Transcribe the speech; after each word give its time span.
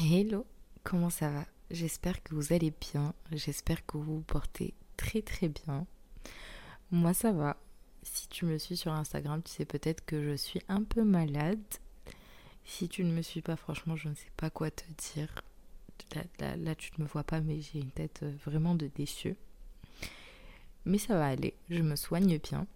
Hello, 0.00 0.46
comment 0.84 1.10
ça 1.10 1.28
va? 1.28 1.44
J'espère 1.72 2.22
que 2.22 2.32
vous 2.32 2.52
allez 2.52 2.70
bien, 2.70 3.14
j'espère 3.32 3.84
que 3.84 3.96
vous 3.96 4.18
vous 4.18 4.20
portez 4.20 4.72
très 4.96 5.22
très 5.22 5.48
bien. 5.48 5.88
Moi 6.92 7.12
ça 7.14 7.32
va. 7.32 7.56
Si 8.04 8.28
tu 8.28 8.44
me 8.44 8.58
suis 8.58 8.76
sur 8.76 8.92
Instagram, 8.92 9.42
tu 9.42 9.50
sais 9.50 9.64
peut-être 9.64 10.04
que 10.06 10.22
je 10.22 10.36
suis 10.36 10.62
un 10.68 10.84
peu 10.84 11.02
malade. 11.02 11.58
Si 12.64 12.88
tu 12.88 13.02
ne 13.02 13.12
me 13.12 13.22
suis 13.22 13.42
pas, 13.42 13.56
franchement, 13.56 13.96
je 13.96 14.08
ne 14.08 14.14
sais 14.14 14.30
pas 14.36 14.50
quoi 14.50 14.70
te 14.70 14.84
dire. 15.14 15.42
Là, 16.38 16.56
là, 16.56 16.76
tu 16.76 16.92
ne 16.96 17.02
me 17.02 17.08
vois 17.08 17.24
pas, 17.24 17.40
mais 17.40 17.60
j'ai 17.60 17.80
une 17.80 17.90
tête 17.90 18.20
euh, 18.22 18.32
vraiment 18.46 18.76
de 18.76 18.86
déçu. 18.86 19.34
Mais 20.84 20.98
ça 20.98 21.14
va 21.14 21.26
aller, 21.26 21.54
je 21.70 21.82
me 21.82 21.96
soigne 21.96 22.38
bien. 22.38 22.68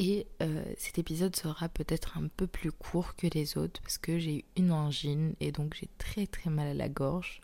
Et 0.00 0.28
euh, 0.40 0.62
cet 0.76 1.00
épisode 1.00 1.34
sera 1.34 1.68
peut-être 1.68 2.16
un 2.18 2.28
peu 2.28 2.46
plus 2.46 2.70
court 2.70 3.16
que 3.16 3.26
les 3.26 3.58
autres 3.58 3.82
parce 3.82 3.98
que 3.98 4.16
j'ai 4.16 4.44
une 4.56 4.70
angine 4.70 5.34
et 5.40 5.50
donc 5.50 5.74
j'ai 5.74 5.88
très 5.98 6.28
très 6.28 6.50
mal 6.50 6.68
à 6.68 6.74
la 6.74 6.88
gorge. 6.88 7.40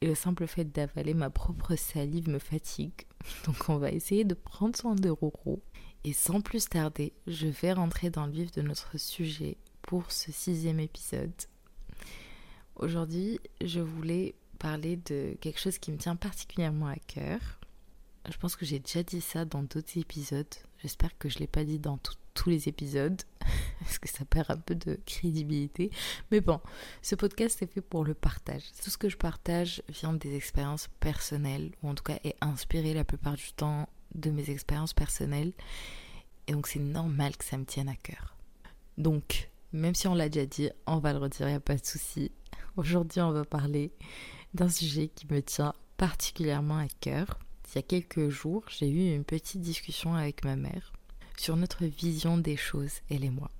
Et 0.00 0.06
le 0.06 0.14
simple 0.14 0.46
fait 0.46 0.64
d'avaler 0.64 1.12
ma 1.12 1.28
propre 1.28 1.74
salive 1.74 2.28
me 2.28 2.38
fatigue. 2.38 2.92
Donc 3.46 3.68
on 3.68 3.78
va 3.78 3.90
essayer 3.90 4.24
de 4.24 4.34
prendre 4.34 4.76
soin 4.76 4.94
de 4.94 5.08
Roro. 5.08 5.62
Et 6.04 6.12
sans 6.12 6.42
plus 6.42 6.68
tarder, 6.68 7.14
je 7.26 7.46
vais 7.46 7.72
rentrer 7.72 8.10
dans 8.10 8.26
le 8.26 8.32
vif 8.32 8.52
de 8.52 8.60
notre 8.60 8.98
sujet 8.98 9.56
pour 9.80 10.12
ce 10.12 10.30
sixième 10.30 10.80
épisode. 10.80 11.32
Aujourd'hui, 12.76 13.40
je 13.64 13.80
voulais 13.80 14.34
parler 14.58 14.98
de 14.98 15.34
quelque 15.40 15.58
chose 15.58 15.78
qui 15.78 15.90
me 15.90 15.96
tient 15.96 16.14
particulièrement 16.14 16.88
à 16.88 16.96
cœur. 16.96 17.40
Je 18.30 18.36
pense 18.36 18.54
que 18.54 18.66
j'ai 18.66 18.78
déjà 18.78 19.02
dit 19.02 19.22
ça 19.22 19.46
dans 19.46 19.62
d'autres 19.62 19.96
épisodes. 19.96 20.44
J'espère 20.78 21.16
que 21.18 21.28
je 21.28 21.36
ne 21.36 21.40
l'ai 21.40 21.46
pas 21.46 21.64
dit 21.64 21.78
dans 21.78 21.98
tous 22.34 22.50
les 22.50 22.68
épisodes, 22.68 23.20
parce 23.80 23.98
que 23.98 24.08
ça 24.08 24.24
perd 24.24 24.50
un 24.50 24.56
peu 24.56 24.74
de 24.74 25.00
crédibilité. 25.06 25.90
Mais 26.30 26.40
bon, 26.40 26.60
ce 27.02 27.14
podcast 27.14 27.62
est 27.62 27.66
fait 27.66 27.80
pour 27.80 28.04
le 28.04 28.14
partage. 28.14 28.62
Tout 28.82 28.90
ce 28.90 28.98
que 28.98 29.08
je 29.08 29.16
partage 29.16 29.82
vient 29.88 30.12
des 30.12 30.34
expériences 30.36 30.88
personnelles, 31.00 31.72
ou 31.82 31.88
en 31.88 31.94
tout 31.94 32.04
cas 32.04 32.18
est 32.24 32.36
inspiré 32.40 32.94
la 32.94 33.04
plupart 33.04 33.34
du 33.34 33.52
temps 33.52 33.88
de 34.14 34.30
mes 34.30 34.50
expériences 34.50 34.94
personnelles. 34.94 35.52
Et 36.46 36.52
donc 36.52 36.66
c'est 36.66 36.78
normal 36.78 37.36
que 37.36 37.44
ça 37.44 37.56
me 37.56 37.64
tienne 37.64 37.88
à 37.88 37.96
cœur. 37.96 38.36
Donc, 38.98 39.50
même 39.72 39.94
si 39.94 40.06
on 40.08 40.14
l'a 40.14 40.28
déjà 40.28 40.46
dit, 40.46 40.70
on 40.86 40.98
va 40.98 41.12
le 41.12 41.18
n'y 41.20 41.52
a 41.52 41.60
pas 41.60 41.76
de 41.76 41.84
souci. 41.84 42.32
Aujourd'hui, 42.76 43.20
on 43.20 43.32
va 43.32 43.44
parler 43.44 43.92
d'un 44.54 44.68
sujet 44.68 45.08
qui 45.08 45.26
me 45.30 45.42
tient 45.42 45.74
particulièrement 45.96 46.78
à 46.78 46.88
cœur 47.00 47.38
il 47.76 47.80
y 47.80 47.80
a 47.80 47.82
quelques 47.82 48.30
jours, 48.30 48.64
j'ai 48.68 48.88
eu 48.88 49.14
une 49.14 49.24
petite 49.24 49.60
discussion 49.60 50.14
avec 50.14 50.46
ma 50.46 50.56
mère 50.56 50.94
sur 51.36 51.56
notre 51.56 51.84
vision 51.84 52.38
des 52.38 52.56
choses, 52.56 53.02
elle 53.10 53.22
et 53.22 53.28
moi. 53.28 53.50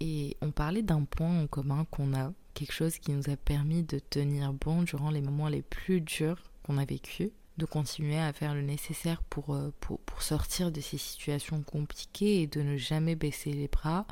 Et 0.00 0.38
on 0.40 0.52
parlait 0.52 0.80
d'un 0.80 1.04
point 1.04 1.42
en 1.42 1.46
commun 1.46 1.84
qu'on 1.90 2.14
a, 2.14 2.32
quelque 2.54 2.72
chose 2.72 2.96
qui 2.96 3.12
nous 3.12 3.28
a 3.28 3.36
permis 3.36 3.82
de 3.82 3.98
tenir 3.98 4.54
bon 4.54 4.84
durant 4.84 5.10
les 5.10 5.20
moments 5.20 5.48
les 5.48 5.60
plus 5.60 6.00
durs 6.00 6.42
qu'on 6.62 6.78
a 6.78 6.86
vécu, 6.86 7.30
de 7.58 7.66
continuer 7.66 8.18
à 8.18 8.32
faire 8.32 8.54
le 8.54 8.62
nécessaire 8.62 9.22
pour, 9.24 9.54
euh, 9.54 9.70
pour, 9.80 10.00
pour, 10.00 10.22
sortir 10.22 10.72
de 10.72 10.80
ces 10.80 10.96
situations 10.96 11.60
compliquées 11.60 12.40
et 12.40 12.46
de 12.46 12.62
ne 12.62 12.78
jamais 12.78 13.16
baisser 13.16 13.52
les 13.52 13.68
bras, 13.68 14.06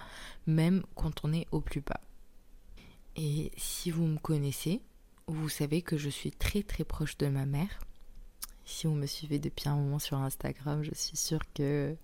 même 0.47 0.83
quand 0.97 1.25
on 1.25 1.33
est 1.33 1.47
au 1.51 1.63
plus 1.63 1.81
bas. 1.81 2.03
Et 3.17 3.53
si 3.57 3.91
vous 3.91 4.05
me 4.05 4.19
connaissez, 4.19 4.83
vous 5.29 5.48
savez 5.48 5.81
que 5.81 5.97
je 5.97 6.11
suis 6.11 6.31
très 6.31 6.63
très 6.63 6.85
proche 6.85 7.17
de 7.17 7.29
ma 7.29 7.47
mère 7.47 7.81
si 8.65 8.87
vous 8.87 8.95
me 8.95 9.07
suivez 9.07 9.39
depuis 9.39 9.69
un 9.69 9.77
moment 9.77 9.99
sur 9.99 10.19
Instagram, 10.19 10.83
je 10.83 10.95
suis 10.95 11.17
sûre 11.17 11.41
que 11.55 11.97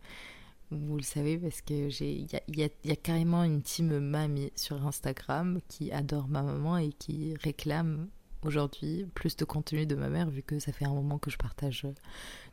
vous 0.71 0.97
le 0.97 1.03
savez 1.03 1.39
parce 1.39 1.63
que 1.63 1.89
j'ai 1.89 2.13
il 2.13 2.31
y 2.31 2.37
a, 2.63 2.69
y 2.85 2.91
a, 2.91 2.97
carrément 2.97 3.43
une 3.43 3.63
team 3.63 3.99
mamie 3.99 4.53
sur 4.55 4.87
Instagram 4.87 5.61
qui 5.69 5.91
adore 5.93 6.29
ma 6.29 6.43
maman 6.43 6.77
et 6.77 6.93
qui 6.93 7.35
réclame 7.43 8.09
aujourd'hui 8.43 9.07
plus 9.15 9.37
de 9.37 9.45
contenu 9.45 9.87
de 9.87 9.95
ma 9.95 10.09
mère 10.09 10.31
vu 10.31 10.43
que 10.43 10.59
ça 10.59 10.73
fait 10.73 10.85
un 10.85 10.93
moment 10.95 11.19
que 11.19 11.31
je 11.31 11.39
partage 11.39 11.87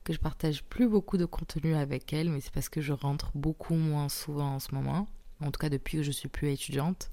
que 0.03 0.13
je 0.13 0.19
partage 0.19 0.63
plus 0.63 0.88
beaucoup 0.88 1.18
de 1.18 1.25
contenu 1.25 1.75
avec 1.75 2.12
elle 2.13 2.29
mais 2.29 2.40
c'est 2.40 2.53
parce 2.53 2.69
que 2.69 2.81
je 2.81 2.94
rentre 2.94 3.31
beaucoup 3.35 3.75
moins 3.75 4.09
souvent 4.09 4.56
en 4.56 4.59
ce 4.59 4.74
moment. 4.74 5.08
En 5.41 5.52
tout 5.52 5.59
cas 5.59 5.69
depuis 5.69 5.97
que 5.97 6.03
je 6.03 6.12
suis 6.12 6.29
plus 6.29 6.50
étudiante 6.52 7.09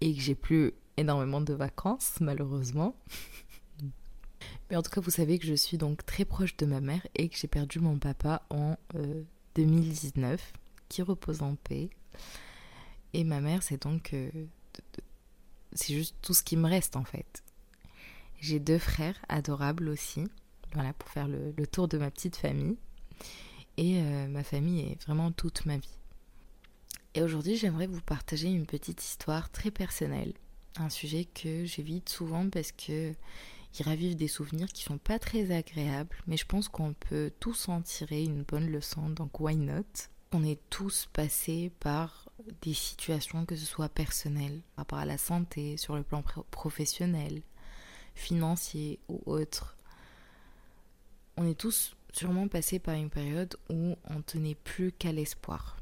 et 0.00 0.14
que 0.14 0.20
j'ai 0.20 0.36
plus 0.36 0.72
énormément 0.96 1.40
de 1.40 1.52
vacances 1.52 2.14
malheureusement 2.20 2.94
Mais 4.70 4.76
en 4.76 4.82
tout 4.82 4.90
cas, 4.90 5.00
vous 5.00 5.10
savez 5.10 5.38
que 5.38 5.46
je 5.46 5.54
suis 5.54 5.78
donc 5.78 6.04
très 6.04 6.24
proche 6.24 6.56
de 6.56 6.66
ma 6.66 6.80
mère 6.80 7.06
et 7.14 7.28
que 7.28 7.36
j'ai 7.36 7.48
perdu 7.48 7.78
mon 7.78 7.98
papa 7.98 8.42
en 8.50 8.76
2019, 9.54 10.40
euh, 10.40 10.58
qui 10.88 11.02
repose 11.02 11.42
en 11.42 11.54
paix. 11.56 11.90
Et 13.12 13.24
ma 13.24 13.40
mère, 13.40 13.62
c'est 13.62 13.82
donc... 13.82 14.12
Euh, 14.12 14.30
c'est 15.72 15.94
juste 15.94 16.16
tout 16.22 16.34
ce 16.34 16.42
qui 16.42 16.56
me 16.56 16.68
reste 16.68 16.96
en 16.96 17.04
fait. 17.04 17.42
J'ai 18.40 18.60
deux 18.60 18.78
frères 18.78 19.18
adorables 19.28 19.88
aussi, 19.88 20.24
voilà, 20.72 20.92
pour 20.92 21.08
faire 21.08 21.28
le, 21.28 21.66
tour 21.66 21.88
de 21.88 21.98
ma 21.98 22.10
petite 22.10 22.36
famille. 22.36 22.76
Et 23.76 24.00
euh, 24.00 24.26
ma 24.28 24.42
famille 24.42 24.80
est 24.80 25.02
vraiment 25.04 25.32
toute 25.32 25.66
ma 25.66 25.76
vie. 25.76 25.98
Et 27.14 27.22
aujourd'hui, 27.22 27.56
j'aimerais 27.56 27.86
vous 27.86 28.00
partager 28.00 28.48
une 28.48 28.66
petite 28.66 29.02
histoire 29.02 29.50
très 29.50 29.70
personnelle. 29.70 30.34
Un 30.76 30.90
sujet 30.90 31.24
que 31.24 31.64
j'évite 31.64 32.08
souvent 32.08 32.48
parce 32.50 32.72
que 32.72 33.14
qui 33.76 33.82
ravivent 33.82 34.16
des 34.16 34.26
souvenirs 34.26 34.68
qui 34.68 34.84
sont 34.84 34.96
pas 34.96 35.18
très 35.18 35.54
agréables, 35.54 36.16
mais 36.26 36.38
je 36.38 36.46
pense 36.46 36.66
qu'on 36.70 36.94
peut 36.94 37.30
tous 37.40 37.68
en 37.68 37.82
tirer 37.82 38.24
une 38.24 38.42
bonne 38.42 38.70
leçon, 38.70 39.10
donc 39.10 39.38
why 39.38 39.54
not? 39.54 39.84
On 40.32 40.42
est 40.42 40.58
tous 40.70 41.10
passés 41.12 41.70
par 41.78 42.30
des 42.62 42.72
situations, 42.72 43.44
que 43.44 43.54
ce 43.54 43.66
soit 43.66 43.90
personnelles, 43.90 44.62
par 44.74 44.84
rapport 44.84 44.98
à 45.00 45.04
la 45.04 45.18
santé, 45.18 45.76
sur 45.76 45.94
le 45.94 46.02
plan 46.02 46.24
professionnel, 46.50 47.42
financier 48.14 48.98
ou 49.10 49.20
autre. 49.26 49.76
On 51.36 51.46
est 51.46 51.58
tous 51.60 51.96
sûrement 52.14 52.48
passés 52.48 52.78
par 52.78 52.94
une 52.94 53.10
période 53.10 53.58
où 53.68 53.96
on 54.08 54.22
tenait 54.22 54.54
plus 54.54 54.90
qu'à 54.90 55.12
l'espoir. 55.12 55.76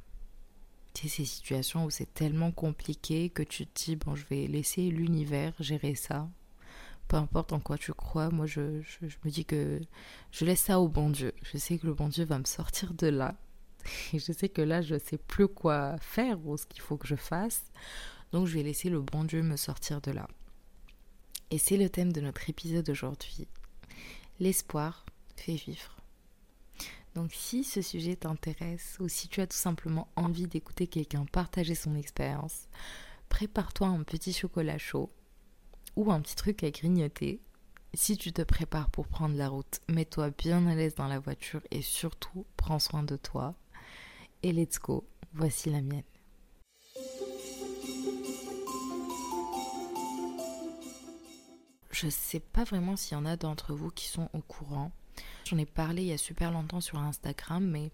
C'est 0.94 1.06
ces 1.06 1.25
situations 1.25 1.84
où 1.84 1.91
c'est 1.91 2.12
tellement 2.12 2.50
compliqué 2.50 3.31
que 3.31 3.44
tu 3.44 3.69
te 3.69 3.84
dis, 3.84 3.94
bon, 3.94 4.16
je 4.16 4.27
vais 4.27 4.49
laisser 4.49 4.91
l'univers 4.91 5.53
gérer 5.60 5.94
ça, 5.94 6.28
peu 7.09 7.16
importe 7.16 7.53
en 7.53 7.60
quoi 7.60 7.78
tu 7.78 7.92
crois, 7.92 8.31
moi 8.31 8.47
je, 8.47 8.60
me 9.25 9.31
dis 9.31 9.44
que 9.44 9.81
je 10.31 10.44
laisse 10.44 10.60
ça 10.60 10.81
au 10.81 10.88
bon 10.88 11.10
Dieu. 11.10 11.32
Je 11.42 11.59
sais 11.59 11.78
que 11.78 11.87
le 11.87 11.94
bon 11.94 12.09
Dieu 12.09 12.25
va 12.25 12.38
me 12.38 12.44
sortir 12.44 12.94
de 12.94 13.09
là. 13.09 13.37
Et 14.12 14.19
je 14.19 14.32
sais 14.32 14.48
que 14.48 14.62
là, 14.62 14.81
je 14.81 14.94
ne 14.94 14.98
sais 14.98 15.19
plus 15.19 15.48
quoi 15.48 15.97
faire 15.98 16.44
ou 16.47 16.56
ce 16.56 16.66
qu'il 16.66 16.81
faut 16.81 16.97
que 16.97 17.06
je 17.06 17.16
fasse. 17.16 17.65
Donc 18.32 18.47
je 18.47 18.54
vais 18.54 18.62
laisser 18.62 18.88
le 18.88 19.00
bon 19.00 19.25
Dieu 19.25 19.42
me 19.42 19.56
sortir 19.56 20.00
de 20.00 20.10
là. 20.10 20.26
Et 21.50 21.59
c'est 21.59 21.76
le 21.76 21.91
thème 21.91 22.12
de 22.12 22.20
notre 22.20 22.48
épisode 22.48 22.88
aujourd'hui. 22.88 23.47
L'espoir 24.41 25.04
fait 25.36 25.54
vivre. 25.54 25.97
Donc 27.15 27.32
si 27.32 27.62
ce 27.62 27.81
sujet 27.81 28.16
t'intéresse 28.16 28.97
ou 28.98 29.09
si 29.09 29.28
tu 29.28 29.41
as 29.41 29.47
tout 29.47 29.56
simplement 29.56 30.09
envie 30.16 30.48
d'écouter 30.48 30.88
quelqu'un 30.88 31.26
partager 31.26 31.75
son 31.75 31.94
expérience, 31.94 32.69
prépare-toi 33.28 33.86
un 33.86 34.03
petit 34.03 34.32
chocolat 34.32 34.78
chaud 34.78 35.10
ou 35.97 36.10
un 36.10 36.21
petit 36.21 36.37
truc 36.37 36.62
à 36.65 36.71
grignoter. 36.71 37.41
Si 37.94 38.16
tu 38.16 38.32
te 38.32 38.43
prépares 38.43 38.91
pour 38.91 39.06
prendre 39.06 39.37
la 39.37 39.49
route, 39.49 39.81
mets-toi 39.88 40.31
bien 40.31 40.66
à 40.66 40.75
l'aise 40.75 40.94
dans 40.94 41.06
la 41.06 41.21
voiture 41.21 41.60
et 41.71 41.82
surtout 41.82 42.44
prends 42.56 42.78
soin 42.81 43.03
de 43.03 43.16
toi. 43.16 43.55
Et 44.43 44.53
let's 44.53 44.78
go, 44.78 45.06
voici 45.33 45.71
la 45.71 45.81
mienne. 45.81 46.03
Je 51.91 52.09
sais 52.09 52.41
pas 52.41 52.65
vraiment 52.65 52.97
s'il 52.97 53.16
y 53.16 53.21
en 53.21 53.25
a 53.25 53.37
d'entre 53.37 53.72
vous 53.72 53.91
qui 53.91 54.09
sont 54.09 54.28
au 54.33 54.41
courant. 54.41 54.91
J'en 55.44 55.59
ai 55.59 55.66
parlé 55.66 56.03
il 56.03 56.09
y 56.09 56.12
a 56.12 56.19
super 56.19 56.50
longtemps 56.50 56.81
sur 56.81 56.99
Instagram, 56.99 57.65
mais 57.65 57.93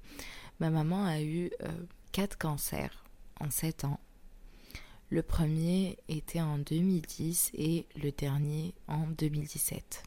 ma 0.59 0.71
maman 0.71 1.05
a 1.05 1.21
eu 1.21 1.51
euh, 1.63 1.69
quatre 2.13 2.39
cancers 2.39 3.05
en 3.41 3.51
7 3.51 3.85
ans. 3.85 4.01
Le 5.13 5.23
premier 5.23 5.99
était 6.09 6.41
en 6.41 6.59
2010 6.59 7.51
et 7.55 7.85
le 8.01 8.13
dernier 8.13 8.75
en 8.87 9.09
2017. 9.09 10.05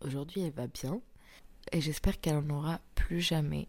Aujourd'hui, 0.00 0.40
elle 0.40 0.52
va 0.52 0.66
bien 0.66 1.02
et 1.70 1.82
j'espère 1.82 2.18
qu'elle 2.18 2.38
n'en 2.38 2.56
aura 2.56 2.80
plus 2.94 3.20
jamais 3.20 3.68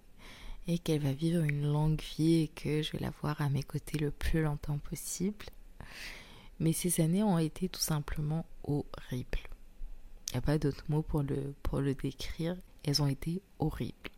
et 0.67 0.79
qu'elle 0.79 1.01
va 1.01 1.11
vivre 1.11 1.43
une 1.43 1.69
longue 1.69 2.01
vie 2.01 2.43
et 2.43 2.47
que 2.47 2.81
je 2.81 2.93
vais 2.93 2.99
la 2.99 3.11
voir 3.21 3.41
à 3.41 3.49
mes 3.49 3.61
côtés 3.61 3.97
le 3.97 4.09
plus 4.09 4.41
longtemps 4.41 4.77
possible. 4.77 5.47
Mais 6.61 6.71
ces 6.71 7.01
années 7.01 7.23
ont 7.23 7.39
été 7.39 7.67
tout 7.67 7.81
simplement 7.81 8.45
horribles. 8.63 9.49
Il 10.29 10.35
n'y 10.35 10.37
a 10.37 10.41
pas 10.41 10.59
d'autre 10.59 10.85
mot 10.87 11.01
pour 11.01 11.23
le, 11.23 11.55
pour 11.61 11.81
le 11.81 11.93
décrire. 11.93 12.55
Elles 12.85 13.01
ont 13.01 13.07
été 13.07 13.41
horribles. 13.59 14.11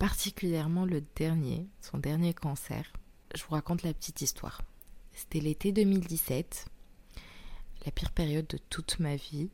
Particulièrement 0.00 0.86
le 0.86 1.04
dernier, 1.14 1.68
son 1.80 1.98
dernier 1.98 2.34
cancer. 2.34 2.92
Je 3.32 3.44
vous 3.44 3.54
raconte 3.54 3.84
la 3.84 3.94
petite 3.94 4.22
histoire. 4.22 4.62
C'était 5.16 5.40
l'été 5.40 5.72
2017, 5.72 6.66
la 7.86 7.90
pire 7.90 8.10
période 8.10 8.46
de 8.48 8.58
toute 8.68 8.98
ma 8.98 9.16
vie. 9.16 9.48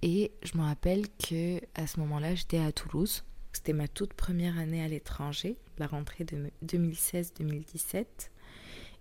Et 0.00 0.32
je 0.42 0.56
me 0.56 0.62
rappelle 0.62 1.04
que 1.10 1.60
à 1.74 1.86
ce 1.86 2.00
moment-là, 2.00 2.34
j'étais 2.34 2.58
à 2.58 2.72
Toulouse. 2.72 3.22
C'était 3.52 3.74
ma 3.74 3.86
toute 3.86 4.14
première 4.14 4.58
année 4.58 4.82
à 4.82 4.88
l'étranger, 4.88 5.58
la 5.76 5.86
rentrée 5.86 6.24
de 6.24 6.50
2016-2017. 6.64 8.06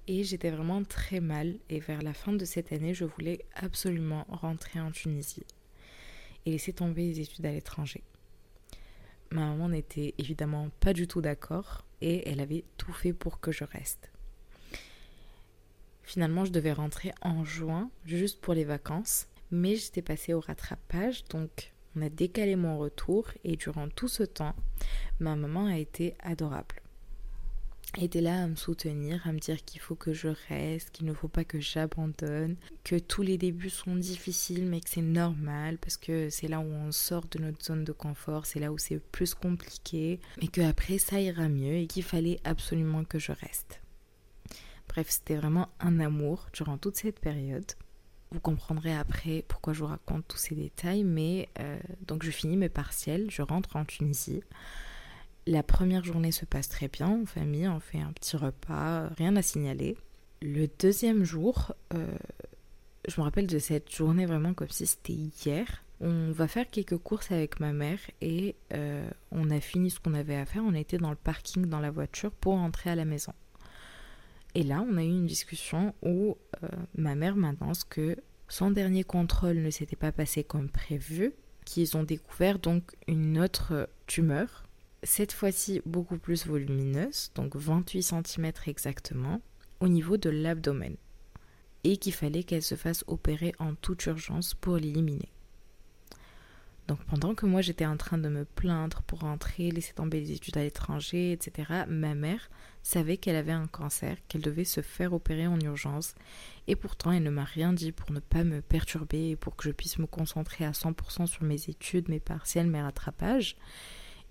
Et 0.07 0.25
j'étais 0.25 0.51
vraiment 0.51 0.83
très 0.83 1.21
mal. 1.21 1.55
Et 1.69 1.79
vers 1.79 2.01
la 2.01 2.13
fin 2.13 2.33
de 2.33 2.43
cette 2.43 2.73
année, 2.73 2.93
je 2.93 3.05
voulais 3.05 3.39
absolument 3.55 4.25
rentrer 4.27 4.81
en 4.81 4.91
Tunisie 4.91 5.45
et 6.45 6.51
laisser 6.51 6.73
tomber 6.73 7.07
les 7.07 7.21
études 7.21 7.45
à 7.45 7.51
l'étranger. 7.53 8.03
Ma 9.31 9.47
maman 9.47 9.69
n'était 9.69 10.15
évidemment 10.17 10.69
pas 10.81 10.91
du 10.91 11.07
tout 11.07 11.21
d'accord 11.21 11.85
et 12.01 12.27
elle 12.27 12.41
avait 12.41 12.65
tout 12.75 12.91
fait 12.91 13.13
pour 13.13 13.39
que 13.39 13.53
je 13.53 13.63
reste. 13.63 14.11
Finalement, 16.03 16.45
je 16.45 16.51
devais 16.51 16.73
rentrer 16.73 17.13
en 17.21 17.43
juin, 17.43 17.89
juste 18.05 18.41
pour 18.41 18.53
les 18.53 18.65
vacances, 18.65 19.27
mais 19.51 19.75
j'étais 19.75 20.01
passée 20.01 20.33
au 20.33 20.39
rattrapage, 20.39 21.23
donc 21.25 21.73
on 21.95 22.01
a 22.01 22.09
décalé 22.09 22.55
mon 22.55 22.77
retour. 22.77 23.27
Et 23.43 23.55
durant 23.57 23.89
tout 23.89 24.07
ce 24.07 24.23
temps, 24.23 24.55
ma 25.19 25.35
maman 25.35 25.65
a 25.65 25.77
été 25.77 26.15
adorable. 26.23 26.75
Était 27.97 28.21
là 28.21 28.43
à 28.43 28.47
me 28.47 28.55
soutenir, 28.55 29.27
à 29.27 29.33
me 29.33 29.39
dire 29.39 29.65
qu'il 29.65 29.81
faut 29.81 29.95
que 29.95 30.13
je 30.13 30.29
reste, 30.47 30.91
qu'il 30.91 31.05
ne 31.05 31.13
faut 31.13 31.27
pas 31.27 31.43
que 31.43 31.59
j'abandonne, 31.59 32.55
que 32.85 32.97
tous 32.97 33.21
les 33.21 33.37
débuts 33.37 33.69
sont 33.69 33.97
difficiles 33.97 34.65
mais 34.65 34.79
que 34.79 34.89
c'est 34.89 35.01
normal 35.01 35.77
parce 35.77 35.97
que 35.97 36.29
c'est 36.29 36.47
là 36.47 36.61
où 36.61 36.71
on 36.71 36.93
sort 36.93 37.25
de 37.27 37.39
notre 37.39 37.61
zone 37.61 37.83
de 37.83 37.91
confort, 37.91 38.45
c'est 38.45 38.61
là 38.61 38.71
où 38.71 38.77
c'est 38.77 39.01
plus 39.11 39.33
compliqué, 39.33 40.21
mais 40.39 40.47
qu'après 40.47 40.99
ça 40.99 41.19
ira 41.19 41.49
mieux 41.49 41.75
et 41.75 41.87
qu'il 41.87 42.03
fallait 42.03 42.39
absolument 42.45 43.03
que 43.03 43.19
je 43.19 43.33
reste. 43.33 43.80
Bref, 44.91 45.07
c'était 45.09 45.37
vraiment 45.37 45.69
un 45.79 46.01
amour 46.01 46.47
durant 46.51 46.77
toute 46.77 46.97
cette 46.97 47.21
période. 47.21 47.71
Vous 48.31 48.41
comprendrez 48.41 48.93
après 48.93 49.45
pourquoi 49.47 49.71
je 49.71 49.79
vous 49.79 49.87
raconte 49.87 50.27
tous 50.27 50.37
ces 50.37 50.53
détails, 50.53 51.05
mais 51.05 51.47
euh, 51.59 51.79
donc 52.07 52.23
je 52.23 52.31
finis 52.31 52.57
mes 52.57 52.67
partiels, 52.67 53.31
je 53.31 53.41
rentre 53.41 53.77
en 53.77 53.85
Tunisie. 53.85 54.43
La 55.47 55.63
première 55.63 56.03
journée 56.03 56.33
se 56.33 56.43
passe 56.43 56.67
très 56.67 56.89
bien 56.89 57.07
en 57.07 57.25
famille, 57.25 57.69
on 57.69 57.79
fait 57.79 58.01
un 58.01 58.11
petit 58.11 58.35
repas, 58.35 59.07
rien 59.17 59.37
à 59.37 59.41
signaler. 59.41 59.95
Le 60.41 60.67
deuxième 60.79 61.23
jour, 61.23 61.73
euh, 61.93 62.05
je 63.07 63.21
me 63.21 63.23
rappelle 63.23 63.47
de 63.47 63.59
cette 63.59 63.95
journée 63.95 64.25
vraiment 64.25 64.53
comme 64.53 64.69
si 64.69 64.85
c'était 64.85 65.13
hier. 65.13 65.83
On 66.01 66.33
va 66.33 66.49
faire 66.49 66.69
quelques 66.69 66.97
courses 66.97 67.31
avec 67.31 67.61
ma 67.61 67.71
mère 67.71 67.99
et 68.19 68.55
euh, 68.73 69.09
on 69.31 69.51
a 69.51 69.61
fini 69.61 69.89
ce 69.89 70.01
qu'on 70.01 70.15
avait 70.15 70.35
à 70.35 70.45
faire. 70.45 70.63
On 70.65 70.73
était 70.73 70.97
dans 70.97 71.11
le 71.11 71.15
parking 71.15 71.67
dans 71.67 71.79
la 71.79 71.91
voiture 71.91 72.31
pour 72.31 72.55
rentrer 72.55 72.89
à 72.89 72.95
la 72.95 73.05
maison. 73.05 73.31
Et 74.55 74.63
là, 74.63 74.85
on 74.87 74.97
a 74.97 75.03
eu 75.03 75.07
une 75.07 75.25
discussion 75.25 75.93
où 76.01 76.37
euh, 76.63 76.67
ma 76.95 77.15
mère 77.15 77.35
m'annonce 77.35 77.83
que 77.83 78.17
son 78.47 78.71
dernier 78.71 79.03
contrôle 79.03 79.57
ne 79.57 79.69
s'était 79.69 79.95
pas 79.95 80.11
passé 80.11 80.43
comme 80.43 80.69
prévu, 80.69 81.33
qu'ils 81.65 81.95
ont 81.95 82.03
découvert 82.03 82.59
donc 82.59 82.95
une 83.07 83.39
autre 83.39 83.87
tumeur 84.07 84.63
cette 85.03 85.31
fois-ci 85.31 85.81
beaucoup 85.85 86.17
plus 86.17 86.45
volumineuse, 86.45 87.31
donc 87.35 87.55
28 87.55 88.03
cm 88.03 88.51
exactement, 88.67 89.41
au 89.79 89.87
niveau 89.87 90.17
de 90.17 90.29
l'abdomen, 90.29 90.95
et 91.83 91.97
qu'il 91.97 92.13
fallait 92.13 92.43
qu'elle 92.43 92.61
se 92.61 92.75
fasse 92.75 93.03
opérer 93.07 93.53
en 93.59 93.73
toute 93.73 94.05
urgence 94.05 94.53
pour 94.53 94.77
l'éliminer. 94.77 95.29
Donc 96.87 96.99
pendant 97.05 97.35
que 97.35 97.45
moi 97.45 97.61
j'étais 97.61 97.85
en 97.85 97.97
train 97.97 98.17
de 98.17 98.27
me 98.27 98.43
plaindre 98.43 99.01
pour 99.03 99.19
rentrer, 99.19 99.71
laisser 99.71 99.93
tomber 99.93 100.19
les 100.19 100.31
études 100.33 100.57
à 100.57 100.63
l'étranger, 100.63 101.31
etc., 101.31 101.83
ma 101.87 102.15
mère 102.15 102.49
savait 102.83 103.17
qu'elle 103.17 103.35
avait 103.35 103.51
un 103.51 103.67
cancer, 103.67 104.17
qu'elle 104.27 104.41
devait 104.41 104.65
se 104.65 104.81
faire 104.81 105.13
opérer 105.13 105.47
en 105.47 105.59
urgence, 105.59 106.15
et 106.67 106.75
pourtant 106.75 107.11
elle 107.11 107.23
ne 107.23 107.29
m'a 107.29 107.43
rien 107.43 107.73
dit 107.73 107.91
pour 107.91 108.11
ne 108.11 108.19
pas 108.19 108.43
me 108.43 108.61
perturber 108.61 109.29
et 109.29 109.35
pour 109.35 109.55
que 109.55 109.63
je 109.63 109.71
puisse 109.71 109.99
me 109.99 110.07
concentrer 110.07 110.65
à 110.65 110.71
100% 110.71 111.27
sur 111.27 111.43
mes 111.43 111.69
études, 111.69 112.09
mes 112.09 112.19
partiels, 112.19 112.67
mes 112.67 112.81
rattrapages. 112.81 113.55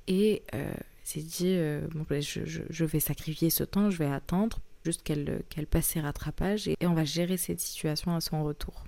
Et 0.09 0.43
euh, 0.55 0.73
s'est 1.05 1.21
dit, 1.21 1.55
euh, 1.57 1.87
ben, 2.09 2.23
je, 2.23 2.85
vais 2.85 3.01
sacrifier 3.01 3.51
ce 3.51 3.65
temps, 3.65 3.91
je 3.91 3.99
vais 3.99 4.07
attendre 4.07 4.61
juste 4.85 5.03
qu'elle 5.03 5.67
passe 5.69 5.87
ses 5.87 6.01
rattrapages 6.01 6.69
et, 6.69 6.77
on 6.83 6.95
va 6.95 7.05
gérer 7.05 7.37
cette 7.37 7.61
situation 7.61 8.15
à 8.15 8.21
son 8.21 8.45
retour. 8.45 8.85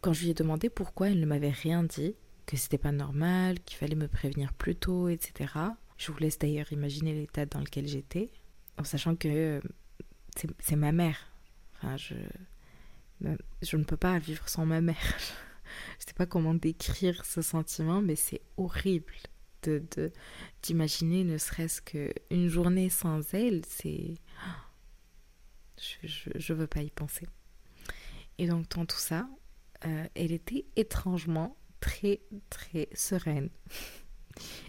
Quand 0.00 0.12
je 0.12 0.22
lui 0.22 0.30
ai 0.30 0.34
demandé 0.34 0.68
pourquoi 0.68 1.10
elle 1.10 1.20
ne 1.20 1.26
m'avait 1.26 1.50
rien 1.50 1.82
dit, 1.82 2.14
que 2.56 2.62
c'était 2.62 2.78
pas 2.78 2.92
normal, 2.92 3.60
qu'il 3.60 3.78
fallait 3.78 3.94
me 3.94 4.08
prévenir 4.08 4.52
plus 4.52 4.76
tôt, 4.76 5.08
etc. 5.08 5.54
Je 5.96 6.12
vous 6.12 6.18
laisse 6.18 6.38
d'ailleurs 6.38 6.70
imaginer 6.72 7.14
l'état 7.14 7.46
dans 7.46 7.60
lequel 7.60 7.86
j'étais, 7.86 8.30
en 8.78 8.84
sachant 8.84 9.16
que 9.16 9.60
c'est 10.60 10.76
ma 10.76 10.92
mère. 10.92 11.18
Enfin, 11.74 11.96
je, 11.96 12.14
je 13.62 13.76
ne 13.76 13.84
peux 13.84 13.96
pas 13.96 14.18
vivre 14.18 14.48
sans 14.48 14.66
ma 14.66 14.80
mère. 14.80 14.96
je 15.98 16.04
ne 16.04 16.08
sais 16.08 16.14
pas 16.14 16.26
comment 16.26 16.54
décrire 16.54 17.24
ce 17.24 17.40
sentiment, 17.42 18.02
mais 18.02 18.16
c'est 18.16 18.42
horrible 18.56 19.14
de 19.62 20.12
d'imaginer 20.62 21.22
ne 21.22 21.38
serait-ce 21.38 21.80
qu'une 21.80 22.48
journée 22.48 22.90
sans 22.90 23.32
elle, 23.32 23.62
c'est... 23.64 24.14
Je 25.78 26.52
ne 26.52 26.58
veux 26.58 26.66
pas 26.66 26.82
y 26.82 26.90
penser. 26.90 27.28
Et 28.38 28.48
donc 28.48 28.68
dans 28.70 28.84
tout 28.84 28.98
ça, 28.98 29.28
euh, 29.86 30.06
elle 30.14 30.32
était 30.32 30.66
étrangement 30.74 31.56
très 31.82 32.20
très 32.48 32.88
sereine. 32.94 33.50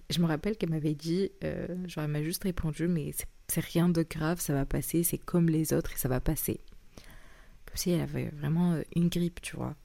Je 0.10 0.20
me 0.20 0.26
rappelle 0.26 0.58
qu'elle 0.58 0.72
m'avait 0.72 0.96
dit, 0.96 1.32
euh, 1.46 1.68
genre 1.88 2.04
elle 2.04 2.12
m'a 2.12 2.24
juste 2.24 2.44
répondu, 2.44 2.90
mais 2.90 3.12
c'est 3.48 3.64
rien 3.64 3.88
de 3.88 4.04
grave, 4.04 4.42
ça 4.42 4.54
va 4.54 4.66
passer, 4.66 5.04
c'est 5.04 5.18
comme 5.18 5.48
les 5.48 5.72
autres 5.74 5.94
et 5.94 5.98
ça 5.98 6.10
va 6.10 6.20
passer. 6.20 6.60
Comme 7.66 7.78
si 7.78 7.92
elle 7.92 8.02
avait 8.02 8.30
vraiment 8.30 8.74
euh, 8.74 8.82
une 8.96 9.08
grippe, 9.08 9.42
tu 9.42 9.56
vois. 9.56 9.76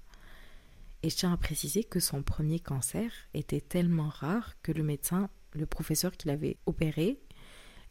Et 1.04 1.10
je 1.10 1.16
tiens 1.16 1.32
à 1.32 1.36
préciser 1.36 1.84
que 1.84 2.00
son 2.00 2.22
premier 2.22 2.58
cancer 2.58 3.12
était 3.34 3.60
tellement 3.60 4.08
rare 4.08 4.56
que 4.62 4.72
le 4.72 4.82
médecin, 4.82 5.30
le 5.52 5.66
professeur 5.66 6.16
qui 6.16 6.26
l'avait 6.26 6.56
opéré, 6.66 7.20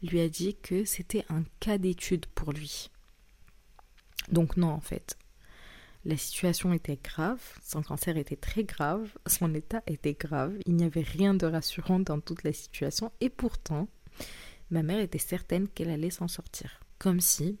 lui 0.02 0.20
a 0.20 0.28
dit 0.28 0.56
que 0.56 0.84
c'était 0.84 1.24
un 1.30 1.44
cas 1.60 1.78
d'étude 1.78 2.26
pour 2.26 2.52
lui. 2.52 2.90
Donc 4.30 4.56
non, 4.56 4.68
en 4.68 4.80
fait. 4.80 5.16
La 6.08 6.16
situation 6.16 6.72
était 6.72 6.96
grave, 6.96 7.38
son 7.62 7.82
cancer 7.82 8.16
était 8.16 8.34
très 8.34 8.64
grave, 8.64 9.10
son 9.26 9.54
état 9.54 9.82
était 9.86 10.14
grave, 10.14 10.54
il 10.64 10.74
n'y 10.74 10.84
avait 10.84 11.02
rien 11.02 11.34
de 11.34 11.44
rassurant 11.44 12.00
dans 12.00 12.18
toute 12.18 12.44
la 12.44 12.54
situation, 12.54 13.12
et 13.20 13.28
pourtant, 13.28 13.88
ma 14.70 14.82
mère 14.82 15.00
était 15.00 15.18
certaine 15.18 15.68
qu'elle 15.68 15.90
allait 15.90 16.08
s'en 16.08 16.26
sortir. 16.26 16.80
Comme 16.98 17.20
si 17.20 17.58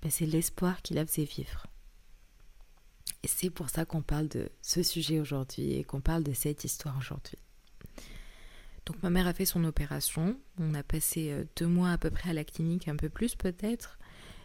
ben, 0.00 0.10
c'est 0.10 0.24
l'espoir 0.24 0.80
qui 0.80 0.94
la 0.94 1.04
faisait 1.04 1.24
vivre. 1.24 1.66
Et 3.22 3.28
c'est 3.28 3.50
pour 3.50 3.68
ça 3.68 3.84
qu'on 3.84 4.00
parle 4.00 4.28
de 4.28 4.48
ce 4.62 4.82
sujet 4.82 5.20
aujourd'hui 5.20 5.74
et 5.74 5.84
qu'on 5.84 6.00
parle 6.00 6.22
de 6.22 6.32
cette 6.32 6.64
histoire 6.64 6.96
aujourd'hui. 6.96 7.36
Donc 8.86 9.02
ma 9.02 9.10
mère 9.10 9.26
a 9.26 9.34
fait 9.34 9.44
son 9.44 9.62
opération. 9.64 10.40
On 10.58 10.72
a 10.72 10.82
passé 10.82 11.32
euh, 11.32 11.44
deux 11.54 11.66
mois 11.66 11.90
à 11.90 11.98
peu 11.98 12.08
près 12.08 12.30
à 12.30 12.32
la 12.32 12.44
clinique, 12.44 12.88
un 12.88 12.96
peu 12.96 13.10
plus 13.10 13.34
peut-être. 13.34 13.98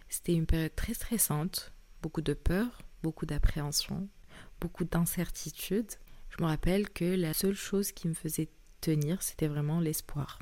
C'était 0.10 0.34
une 0.34 0.46
période 0.46 0.76
très 0.76 0.94
stressante, 0.94 1.72
beaucoup 2.02 2.20
de 2.22 2.34
peur, 2.34 2.82
beaucoup 3.06 3.28
d'appréhension, 3.28 4.10
beaucoup 4.60 4.84
d'incertitude. 4.84 5.92
Je 6.30 6.42
me 6.42 6.48
rappelle 6.48 6.90
que 6.90 7.06
la 7.06 7.36
seule 7.36 7.54
chose 7.54 7.92
qui 7.92 8.08
me 8.08 8.16
faisait 8.16 8.50
tenir, 8.82 9.22
c'était 9.22 9.48
vraiment 9.48 9.80
l'espoir. 9.80 10.40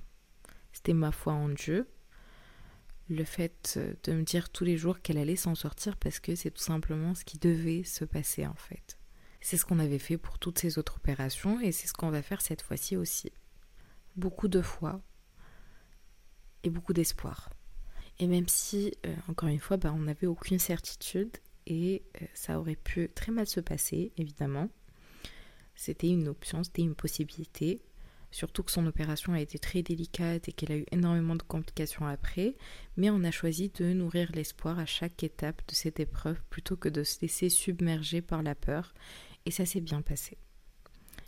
C'était 0.72 0.93
ma 0.93 1.12
foi 1.12 1.34
en 1.34 1.50
Dieu, 1.50 1.89
le 3.10 3.25
fait 3.25 3.77
de 4.05 4.13
me 4.13 4.24
dire 4.24 4.50
tous 4.50 4.63
les 4.63 4.77
jours 4.77 5.01
qu'elle 5.01 5.17
allait 5.17 5.36
s'en 5.36 5.55
sortir 5.55 5.98
parce 5.98 6.22
que 6.22 6.36
c'est 6.36 6.51
tout 6.51 6.63
simplement 6.63 7.15
ce 7.15 7.25
qui 7.25 7.38
devait 7.38 7.84
se 7.84 8.05
passer 8.05 8.48
en 8.48 8.55
fait. 8.55 8.98
C'est 9.41 9.58
ce 9.58 9.65
qu'on 9.65 9.79
avait 9.79 10.00
fait 10.00 10.17
pour 10.17 10.39
toutes 10.39 10.58
ces 10.58 10.79
autres 10.79 10.96
opérations 10.96 11.60
et 11.60 11.74
c'est 11.74 11.88
ce 11.88 11.93
qu'on 11.93 12.12
va 12.12 12.22
faire 12.22 12.39
cette 12.39 12.62
fois-ci 12.62 12.96
aussi. 12.96 13.29
Beaucoup 14.15 14.48
de 14.48 14.62
foi 14.62 15.01
et 16.63 16.70
beaucoup 16.70 16.93
d'espoir. 16.93 17.50
Et 18.20 18.27
même 18.27 18.48
si, 18.48 18.93
euh, 19.05 19.13
encore 19.27 19.50
une 19.50 19.60
fois, 19.60 19.75
bah, 19.75 19.91
on 19.93 20.03
n'avait 20.03 20.27
aucune 20.27 20.60
certitude 20.60 21.36
et 21.67 22.03
euh, 22.22 22.25
ça 22.34 22.60
aurait 22.60 22.75
pu 22.75 23.10
très 23.13 23.32
mal 23.32 23.48
se 23.48 23.60
passer, 23.60 24.12
évidemment, 24.17 24.70
c'était 25.75 26.10
une 26.10 26.27
option, 26.27 26.63
c'était 26.63 26.82
une 26.82 26.96
possibilité, 26.96 27.82
surtout 28.32 28.63
que 28.63 28.72
son 28.72 28.86
opération 28.86 29.34
a 29.34 29.41
été 29.41 29.60
très 29.60 29.82
délicate 29.82 30.48
et 30.48 30.51
qu'elle 30.51 30.72
a 30.72 30.77
eu 30.77 30.86
énormément 30.91 31.36
de 31.36 31.43
complications 31.43 32.05
après, 32.05 32.55
mais 32.98 33.10
on 33.10 33.24
a 33.24 33.32
choisi 33.32 33.70
de 33.70 33.93
nourrir 33.93 34.32
l'espoir 34.34 34.79
à 34.79 34.86
chaque 34.86 35.24
étape 35.24 35.62
de 35.67 35.74
cette 35.74 36.00
épreuve 36.00 36.41
plutôt 36.50 36.75
que 36.75 36.89
de 36.89 37.03
se 37.03 37.22
laisser 37.22 37.50
submerger 37.50 38.22
par 38.22 38.43
la 38.43 38.55
peur, 38.55 38.93
et 39.46 39.51
ça 39.51 39.65
s'est 39.65 39.82
bien 39.82 40.01
passé. 40.01 40.38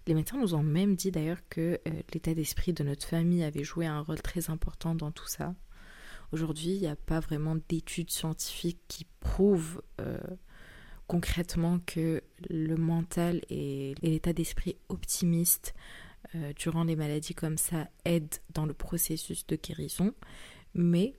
Les 0.07 0.13
médecins 0.13 0.37
nous 0.37 0.53
ont 0.53 0.63
même 0.63 0.95
dit 0.95 1.11
d'ailleurs 1.11 1.41
que 1.49 1.79
euh, 1.87 1.91
l'état 2.13 2.33
d'esprit 2.33 2.73
de 2.73 2.83
notre 2.83 3.07
famille 3.07 3.43
avait 3.43 3.63
joué 3.63 3.87
un 3.87 4.01
rôle 4.01 4.21
très 4.21 4.51
important 4.51 4.93
dans 4.93 5.11
tout 5.11 5.27
ça. 5.27 5.55
Aujourd'hui, 6.31 6.75
il 6.75 6.81
n'y 6.81 6.87
a 6.87 6.95
pas 6.95 7.19
vraiment 7.19 7.55
d'études 7.69 8.11
scientifiques 8.11 8.81
qui 8.87 9.05
prouvent 9.19 9.81
euh, 10.01 10.17
concrètement 11.07 11.79
que 11.85 12.23
le 12.49 12.75
mental 12.75 13.41
et 13.49 13.95
l'état 14.01 14.33
d'esprit 14.33 14.75
optimiste 14.89 15.73
euh, 16.33 16.53
durant 16.53 16.83
les 16.83 16.95
maladies 16.95 17.35
comme 17.35 17.57
ça 17.57 17.87
aide 18.03 18.35
dans 18.53 18.65
le 18.65 18.73
processus 18.73 19.45
de 19.47 19.55
guérison, 19.55 20.13
mais 20.73 21.13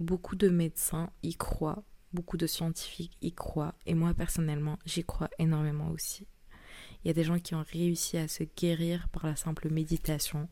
beaucoup 0.00 0.36
de 0.36 0.48
médecins 0.48 1.10
y 1.22 1.34
croient, 1.34 1.84
beaucoup 2.12 2.36
de 2.36 2.46
scientifiques 2.46 3.16
y 3.20 3.32
croient, 3.32 3.74
et 3.84 3.94
moi 3.94 4.14
personnellement 4.14 4.78
j'y 4.86 5.04
crois 5.04 5.28
énormément 5.38 5.90
aussi. 5.90 6.26
Il 7.04 7.08
y 7.08 7.10
a 7.10 7.14
des 7.14 7.24
gens 7.24 7.38
qui 7.38 7.54
ont 7.54 7.64
réussi 7.70 8.16
à 8.16 8.28
se 8.28 8.44
guérir 8.56 9.08
par 9.10 9.26
la 9.26 9.36
simple 9.36 9.70
méditation. 9.70 10.48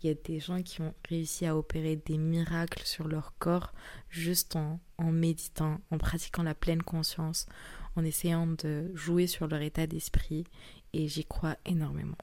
Il 0.00 0.06
y 0.06 0.10
a 0.10 0.14
des 0.14 0.38
gens 0.38 0.62
qui 0.62 0.80
ont 0.80 0.94
réussi 1.08 1.46
à 1.46 1.56
opérer 1.56 1.96
des 1.96 2.18
miracles 2.18 2.82
sur 2.84 3.08
leur 3.08 3.36
corps 3.38 3.72
juste 4.08 4.54
en, 4.54 4.80
en 4.96 5.10
méditant, 5.10 5.80
en 5.90 5.98
pratiquant 5.98 6.42
la 6.42 6.54
pleine 6.54 6.82
conscience, 6.82 7.46
en 7.96 8.04
essayant 8.04 8.46
de 8.46 8.92
jouer 8.94 9.26
sur 9.26 9.48
leur 9.48 9.60
état 9.60 9.86
d'esprit. 9.86 10.44
Et 10.92 11.08
j'y 11.08 11.24
crois 11.24 11.56
énormément. 11.64 12.16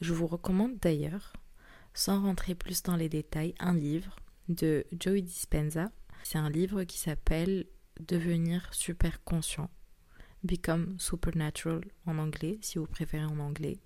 Je 0.00 0.14
vous 0.14 0.26
recommande 0.26 0.78
d'ailleurs, 0.80 1.34
sans 1.92 2.22
rentrer 2.22 2.54
plus 2.54 2.82
dans 2.82 2.96
les 2.96 3.10
détails, 3.10 3.54
un 3.60 3.74
livre 3.74 4.16
de 4.48 4.86
Joey 4.98 5.20
Dispenza. 5.22 5.90
C'est 6.22 6.38
un 6.38 6.50
livre 6.50 6.84
qui 6.84 6.98
s'appelle 6.98 7.66
Devenir 8.00 8.72
super 8.72 9.22
conscient. 9.24 9.68
Become 10.42 10.98
Supernatural 10.98 11.82
en 12.06 12.16
anglais, 12.16 12.58
si 12.62 12.78
vous 12.78 12.86
préférez 12.86 13.26
en 13.26 13.38
anglais. 13.38 13.78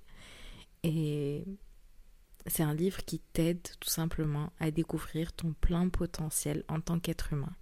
Et 0.84 1.44
c'est 2.46 2.62
un 2.62 2.74
livre 2.74 3.04
qui 3.04 3.20
t'aide 3.20 3.62
tout 3.80 3.88
simplement 3.88 4.52
à 4.60 4.70
découvrir 4.70 5.32
ton 5.32 5.54
plein 5.54 5.88
potentiel 5.88 6.64
en 6.68 6.80
tant 6.80 6.98
qu'être 6.98 7.32
humain. 7.32 7.54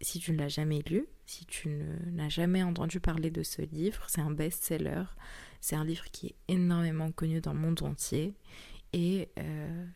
Si 0.00 0.18
tu 0.18 0.32
ne 0.32 0.38
l'as 0.38 0.48
jamais 0.48 0.82
lu, 0.86 1.06
si 1.26 1.44
tu 1.44 1.68
n'as 2.06 2.28
jamais 2.28 2.62
entendu 2.62 3.00
parler 3.00 3.30
de 3.30 3.42
ce 3.42 3.62
livre, 3.62 4.04
c'est 4.08 4.20
un 4.20 4.30
best-seller. 4.30 5.04
C'est 5.60 5.76
un 5.76 5.84
livre 5.84 6.04
qui 6.10 6.28
est 6.28 6.36
énormément 6.48 7.10
connu 7.10 7.40
dans 7.40 7.52
le 7.52 7.58
monde 7.58 7.82
entier. 7.82 8.34
Et 8.92 9.28
euh, 9.38 9.86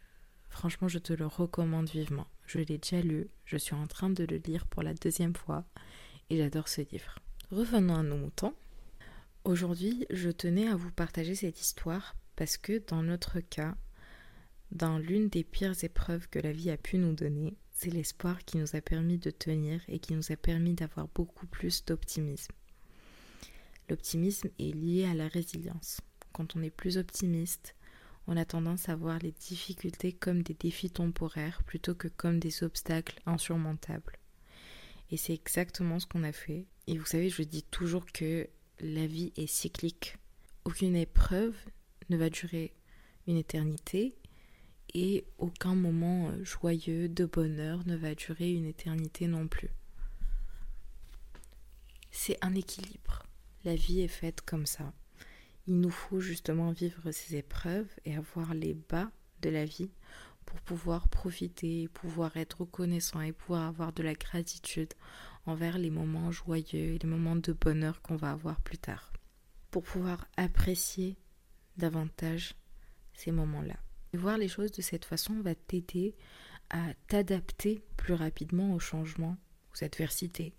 franchement, 0.50 0.88
je 0.88 0.98
te 0.98 1.12
le 1.12 1.26
recommande 1.26 1.88
vivement. 1.88 2.26
Je 2.46 2.58
l'ai 2.58 2.78
déjà 2.78 3.00
lu, 3.00 3.28
je 3.46 3.56
suis 3.56 3.74
en 3.74 3.86
train 3.86 4.10
de 4.10 4.24
le 4.24 4.36
lire 4.36 4.66
pour 4.66 4.82
la 4.82 4.92
deuxième 4.92 5.34
fois. 5.34 5.64
Et 6.28 6.36
j'adore 6.36 6.68
ce 6.68 6.82
livre. 6.90 7.14
Revenons 7.50 7.94
à 7.94 8.02
nos 8.02 8.16
moutons. 8.16 8.54
Aujourd'hui, 9.44 10.06
je 10.10 10.30
tenais 10.30 10.68
à 10.68 10.76
vous 10.76 10.90
partager 10.90 11.34
cette 11.34 11.60
histoire 11.60 12.14
parce 12.36 12.56
que 12.56 12.82
dans 12.88 13.02
notre 13.02 13.40
cas, 13.40 13.74
dans 14.72 14.96
l'une 14.96 15.28
des 15.28 15.44
pires 15.44 15.84
épreuves 15.84 16.28
que 16.30 16.38
la 16.38 16.50
vie 16.50 16.70
a 16.70 16.78
pu 16.78 16.96
nous 16.96 17.12
donner, 17.12 17.58
c'est 17.72 17.90
l'espoir 17.90 18.42
qui 18.44 18.56
nous 18.56 18.74
a 18.74 18.80
permis 18.80 19.18
de 19.18 19.30
tenir 19.30 19.82
et 19.86 19.98
qui 19.98 20.14
nous 20.14 20.32
a 20.32 20.36
permis 20.36 20.72
d'avoir 20.72 21.08
beaucoup 21.08 21.46
plus 21.46 21.84
d'optimisme. 21.84 22.54
L'optimisme 23.90 24.48
est 24.58 24.74
lié 24.74 25.04
à 25.04 25.12
la 25.12 25.28
résilience. 25.28 26.00
Quand 26.32 26.56
on 26.56 26.62
est 26.62 26.70
plus 26.70 26.96
optimiste, 26.96 27.76
on 28.26 28.38
a 28.38 28.46
tendance 28.46 28.88
à 28.88 28.96
voir 28.96 29.18
les 29.18 29.32
difficultés 29.32 30.14
comme 30.14 30.42
des 30.42 30.54
défis 30.54 30.90
temporaires 30.90 31.62
plutôt 31.64 31.94
que 31.94 32.08
comme 32.08 32.40
des 32.40 32.64
obstacles 32.64 33.20
insurmontables. 33.26 34.16
Et 35.10 35.18
c'est 35.18 35.34
exactement 35.34 36.00
ce 36.00 36.06
qu'on 36.06 36.24
a 36.24 36.32
fait. 36.32 36.66
Et 36.86 36.96
vous 36.96 37.04
savez, 37.04 37.28
je 37.28 37.42
dis 37.42 37.64
toujours 37.64 38.06
que 38.06 38.48
la 38.80 39.06
vie 39.06 39.34
est 39.36 39.46
cyclique. 39.46 40.16
Aucune 40.64 40.96
épreuve 40.96 41.56
ne 42.08 42.16
va 42.16 42.30
durer 42.30 42.72
une 43.26 43.36
éternité 43.36 44.14
et 44.94 45.24
aucun 45.38 45.74
moment 45.74 46.28
euh, 46.28 46.44
joyeux 46.44 47.08
de 47.08 47.24
bonheur 47.24 47.86
ne 47.86 47.96
va 47.96 48.14
durer 48.14 48.52
une 48.52 48.66
éternité 48.66 49.26
non 49.26 49.48
plus. 49.48 49.70
C'est 52.10 52.36
un 52.42 52.54
équilibre. 52.54 53.22
La 53.64 53.74
vie 53.74 54.00
est 54.00 54.08
faite 54.08 54.42
comme 54.42 54.66
ça. 54.66 54.92
Il 55.66 55.80
nous 55.80 55.90
faut 55.90 56.20
justement 56.20 56.72
vivre 56.72 57.10
ces 57.12 57.36
épreuves 57.36 57.88
et 58.04 58.16
avoir 58.16 58.52
les 58.54 58.74
bas 58.74 59.10
de 59.40 59.48
la 59.48 59.64
vie 59.64 59.90
pour 60.44 60.60
pouvoir 60.60 61.08
profiter, 61.08 61.88
pouvoir 61.88 62.36
être 62.36 62.60
reconnaissant 62.62 63.20
et 63.20 63.32
pouvoir 63.32 63.62
avoir 63.68 63.92
de 63.92 64.02
la 64.02 64.14
gratitude 64.14 64.92
envers 65.46 65.78
les 65.78 65.90
moments 65.90 66.30
joyeux 66.30 66.94
et 66.94 66.98
les 66.98 67.08
moments 67.08 67.36
de 67.36 67.52
bonheur 67.52 68.02
qu'on 68.02 68.16
va 68.16 68.32
avoir 68.32 68.60
plus 68.60 68.78
tard. 68.78 69.12
Pour 69.70 69.84
pouvoir 69.84 70.26
apprécier 70.36 71.16
davantage 71.76 72.54
ces 73.14 73.32
moments-là. 73.32 73.76
Voir 74.14 74.36
les 74.36 74.48
choses 74.48 74.72
de 74.72 74.82
cette 74.82 75.06
façon 75.06 75.40
va 75.40 75.54
t'aider 75.54 76.14
à 76.68 76.92
t'adapter 77.08 77.82
plus 77.96 78.12
rapidement 78.12 78.74
aux 78.74 78.78
changements, 78.78 79.38
aux 79.74 79.84
adversités. 79.84 80.52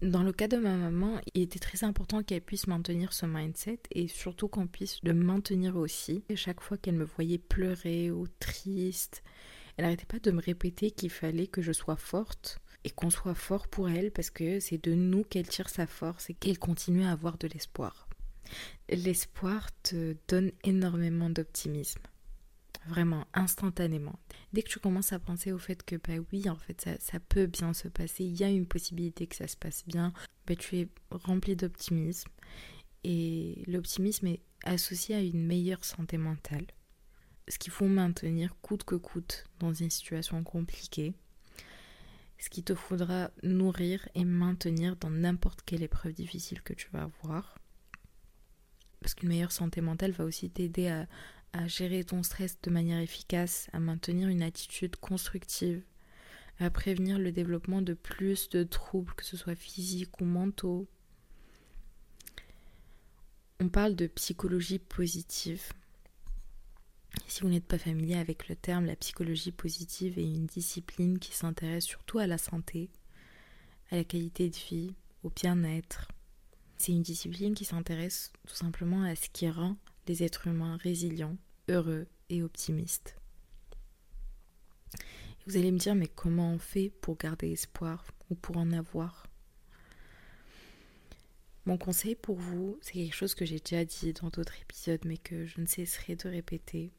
Dans 0.00 0.22
le 0.22 0.32
cas 0.32 0.48
de 0.48 0.56
ma 0.56 0.74
maman, 0.74 1.20
il 1.34 1.42
était 1.42 1.58
très 1.58 1.84
important 1.84 2.22
qu'elle 2.22 2.40
puisse 2.40 2.66
maintenir 2.66 3.12
ce 3.12 3.26
mindset 3.26 3.80
et 3.92 4.08
surtout 4.08 4.48
qu'on 4.48 4.66
puisse 4.66 4.98
le 5.02 5.12
maintenir 5.12 5.76
aussi. 5.76 6.24
chaque 6.34 6.62
fois 6.62 6.78
qu'elle 6.78 6.94
me 6.94 7.04
voyait 7.04 7.38
pleurer 7.38 8.10
ou 8.10 8.26
triste, 8.40 9.22
elle 9.76 9.84
n'arrêtait 9.84 10.06
pas 10.06 10.18
de 10.18 10.30
me 10.30 10.40
répéter 10.40 10.90
qu'il 10.90 11.10
fallait 11.10 11.46
que 11.46 11.62
je 11.62 11.72
sois 11.72 11.96
forte 11.96 12.58
et 12.84 12.90
qu'on 12.90 13.10
soit 13.10 13.34
fort 13.34 13.68
pour 13.68 13.90
elle 13.90 14.10
parce 14.12 14.30
que 14.30 14.60
c'est 14.60 14.82
de 14.82 14.94
nous 14.94 15.24
qu'elle 15.24 15.48
tire 15.48 15.68
sa 15.68 15.86
force 15.86 16.30
et 16.30 16.34
qu'elle 16.34 16.58
continue 16.58 17.04
à 17.04 17.12
avoir 17.12 17.36
de 17.36 17.48
l'espoir. 17.48 18.08
L'espoir 18.88 19.68
te 19.82 20.16
donne 20.26 20.52
énormément 20.64 21.28
d'optimisme. 21.28 22.00
Vraiment, 22.88 23.26
instantanément. 23.34 24.18
Dès 24.54 24.62
que 24.62 24.70
tu 24.70 24.78
commences 24.78 25.12
à 25.12 25.18
penser 25.18 25.52
au 25.52 25.58
fait 25.58 25.82
que, 25.82 25.96
bah 25.96 26.24
oui, 26.32 26.48
en 26.48 26.56
fait, 26.56 26.88
ça, 27.00 27.20
peut 27.20 27.46
bien 27.46 27.74
se 27.74 27.86
passer, 27.86 28.24
il 28.24 28.34
y 28.34 28.44
a 28.44 28.48
une 28.48 28.66
possibilité 28.66 29.26
que 29.26 29.36
ça 29.36 29.46
se 29.46 29.58
passe 29.58 29.84
bien, 29.86 30.14
bah, 30.46 30.56
tu 30.56 30.78
es 30.78 30.88
rempli 31.10 31.54
d'optimisme. 31.54 32.30
Et 33.04 33.62
l'optimisme 33.66 34.28
est 34.28 34.40
associé 34.64 35.14
à 35.14 35.20
une 35.20 35.44
meilleure 35.46 35.84
santé 35.84 36.16
mentale. 36.16 36.66
Ce 37.46 37.58
qu'il 37.58 37.72
faut 37.72 37.88
maintenir 37.88 38.56
coûte 38.62 38.84
que 38.84 38.94
coûte 38.94 39.44
dans 39.58 39.74
une 39.74 39.90
situation 39.90 40.42
compliquée. 40.42 41.12
Ce 42.38 42.48
qu'il 42.48 42.64
te 42.64 42.74
faudra 42.74 43.30
nourrir 43.42 44.08
et 44.14 44.24
maintenir 44.24 44.96
dans 44.96 45.10
n'importe 45.10 45.60
quelle 45.66 45.82
épreuve 45.82 46.14
difficile 46.14 46.62
que 46.62 46.72
tu 46.72 46.88
vas 46.92 47.02
avoir 47.02 47.58
parce 49.00 49.14
qu'une 49.14 49.28
meilleure 49.28 49.52
santé 49.52 49.80
mentale 49.80 50.12
va 50.12 50.24
aussi 50.24 50.50
t'aider 50.50 50.88
à, 50.88 51.06
gérer 51.66 52.04
ton 52.04 52.22
stress 52.22 52.60
de 52.62 52.70
manière 52.70 53.00
efficace, 53.00 53.68
à 53.72 53.80
maintenir 53.80 54.28
une 54.28 54.42
attitude 54.42 54.96
constructive, 54.96 55.82
à 56.58 56.70
prévenir 56.70 57.18
le 57.18 57.32
développement 57.32 57.82
de 57.82 57.94
plus 57.94 58.48
de 58.50 58.64
troubles, 58.64 59.14
que 59.14 59.24
ce 59.24 59.36
soit 59.36 59.54
physiques 59.54 60.20
ou 60.20 60.24
mentaux. 60.24 60.86
On 63.60 63.68
parle 63.68 63.96
de 63.96 64.06
psychologie 64.06 64.78
positive. 64.78 65.62
Si 67.26 67.40
vous 67.40 67.48
n'êtes 67.48 67.66
pas 67.66 67.78
familier 67.78 68.16
avec 68.16 68.48
le 68.48 68.56
terme, 68.56 68.86
la 68.86 68.96
psychologie 68.96 69.52
positive 69.52 70.18
est 70.18 70.24
une 70.24 70.46
discipline 70.46 71.18
qui 71.18 71.34
s'intéresse 71.34 71.84
surtout 71.84 72.18
à 72.18 72.26
la 72.26 72.38
santé, 72.38 72.90
à 73.90 73.96
la 73.96 74.04
qualité 74.04 74.48
de 74.48 74.56
vie, 74.56 74.94
au 75.24 75.30
bien-être, 75.30 76.08
c'est 76.78 76.92
une 76.92 77.02
discipline 77.02 77.54
qui 77.54 77.64
s'intéresse 77.64 78.32
tout 78.46 78.54
simplement 78.54 79.02
à 79.02 79.16
ce 79.16 79.28
qui 79.30 79.50
rend 79.50 79.76
êtres 80.22 80.46
humains 80.46 80.76
résilients, 80.76 81.36
heureux 81.68 82.06
et 82.28 82.42
optimistes. 82.42 83.16
vous 85.46 85.56
allez 85.56 85.72
me 85.72 85.78
dire, 85.78 85.94
mais 85.94 86.08
comment 86.08 86.52
on 86.52 86.58
fait 86.58 86.90
pour 87.00 87.16
garder 87.16 87.52
espoir 87.52 88.04
ou 88.30 88.34
pour 88.34 88.56
en 88.58 88.72
avoir? 88.72 89.26
Mon 91.64 91.76
conseil 91.76 92.14
pour 92.14 92.36
vous, 92.36 92.78
c'est 92.80 92.94
quelque 92.94 93.14
chose 93.14 93.34
que 93.34 93.44
j'ai 93.44 93.58
déjà 93.58 93.84
dit 93.84 94.14
dans 94.14 94.30
d'autres 94.30 94.58
épisodes, 94.62 95.04
mais 95.04 95.18
que 95.18 95.44
je 95.44 95.60
ne 95.60 95.66
cesserai 95.66 96.16
de 96.16 96.28
répéter. 96.28 96.92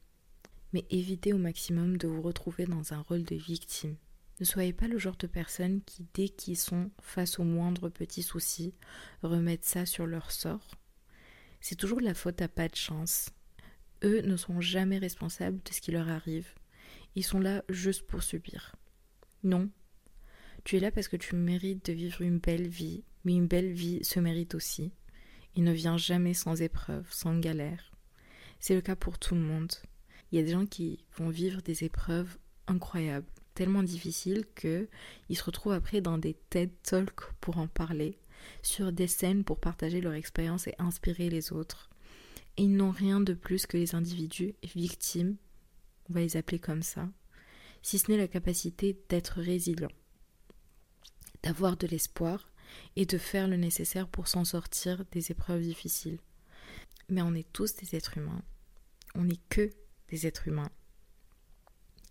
Mais 0.72 0.84
évitez 0.90 1.32
au 1.32 1.38
maximum 1.38 1.96
de 1.96 2.06
vous 2.06 2.22
retrouver 2.22 2.66
dans 2.66 2.92
un 2.92 3.00
rôle 3.00 3.24
de 3.24 3.34
victime. 3.34 3.96
Ne 4.38 4.44
soyez 4.44 4.72
pas 4.72 4.86
le 4.86 4.96
genre 4.96 5.16
de 5.16 5.26
personnes 5.26 5.82
qui, 5.82 6.06
dès 6.14 6.28
qu'ils 6.28 6.56
sont 6.56 6.90
face 7.02 7.38
au 7.38 7.44
moindre 7.44 7.88
petit 7.88 8.22
souci, 8.22 8.72
remettent 9.22 9.64
ça 9.64 9.86
sur 9.86 10.06
leur 10.06 10.30
sort. 10.30 10.79
C'est 11.60 11.76
toujours 11.76 12.00
la 12.00 12.14
faute 12.14 12.40
à 12.42 12.48
pas 12.48 12.68
de 12.68 12.76
chance. 12.76 13.30
Eux 14.02 14.22
ne 14.22 14.36
sont 14.36 14.60
jamais 14.60 14.98
responsables 14.98 15.60
de 15.62 15.72
ce 15.72 15.80
qui 15.80 15.92
leur 15.92 16.08
arrive. 16.08 16.48
Ils 17.16 17.24
sont 17.24 17.40
là 17.40 17.62
juste 17.68 18.06
pour 18.06 18.22
subir. 18.22 18.76
Non. 19.42 19.68
Tu 20.64 20.76
es 20.76 20.80
là 20.80 20.90
parce 20.90 21.08
que 21.08 21.16
tu 21.16 21.36
mérites 21.36 21.86
de 21.86 21.92
vivre 21.92 22.22
une 22.22 22.38
belle 22.38 22.68
vie, 22.68 23.04
mais 23.24 23.34
une 23.34 23.46
belle 23.46 23.72
vie 23.72 24.04
se 24.04 24.20
mérite 24.20 24.54
aussi. 24.54 24.92
Il 25.54 25.64
ne 25.64 25.72
vient 25.72 25.98
jamais 25.98 26.34
sans 26.34 26.62
épreuve, 26.62 27.06
sans 27.10 27.38
galère. 27.38 27.92
C'est 28.58 28.74
le 28.74 28.80
cas 28.80 28.96
pour 28.96 29.18
tout 29.18 29.34
le 29.34 29.40
monde. 29.40 29.72
Il 30.30 30.38
y 30.38 30.42
a 30.42 30.44
des 30.44 30.52
gens 30.52 30.66
qui 30.66 31.04
vont 31.16 31.28
vivre 31.28 31.60
des 31.60 31.84
épreuves 31.84 32.38
incroyables, 32.66 33.26
tellement 33.54 33.82
difficile 33.82 34.44
que 34.54 34.88
ils 35.28 35.36
se 35.36 35.42
retrouvent 35.42 35.72
après 35.72 36.00
dans 36.00 36.18
des 36.18 36.34
TED 36.50 36.70
Talks 36.82 37.32
pour 37.40 37.58
en 37.58 37.66
parler, 37.66 38.18
sur 38.62 38.92
des 38.92 39.06
scènes 39.06 39.44
pour 39.44 39.58
partager 39.58 40.00
leur 40.00 40.14
expérience 40.14 40.66
et 40.66 40.74
inspirer 40.78 41.30
les 41.30 41.52
autres. 41.52 41.90
Et 42.56 42.64
ils 42.64 42.76
n'ont 42.76 42.90
rien 42.90 43.20
de 43.20 43.34
plus 43.34 43.66
que 43.66 43.76
les 43.76 43.94
individus 43.94 44.54
victimes, 44.74 45.36
on 46.08 46.14
va 46.14 46.20
les 46.20 46.36
appeler 46.36 46.58
comme 46.58 46.82
ça, 46.82 47.08
si 47.82 47.98
ce 47.98 48.10
n'est 48.10 48.18
la 48.18 48.28
capacité 48.28 48.98
d'être 49.08 49.40
résilient, 49.40 49.90
d'avoir 51.42 51.76
de 51.76 51.86
l'espoir 51.86 52.50
et 52.96 53.06
de 53.06 53.18
faire 53.18 53.48
le 53.48 53.56
nécessaire 53.56 54.08
pour 54.08 54.28
s'en 54.28 54.44
sortir 54.44 55.04
des 55.12 55.30
épreuves 55.30 55.62
difficiles. 55.62 56.18
Mais 57.08 57.22
on 57.22 57.34
est 57.34 57.50
tous 57.52 57.74
des 57.76 57.96
êtres 57.96 58.18
humains. 58.18 58.42
On 59.14 59.24
n'est 59.24 59.40
que 59.48 59.70
des 60.08 60.26
êtres 60.26 60.48
humains. 60.48 60.70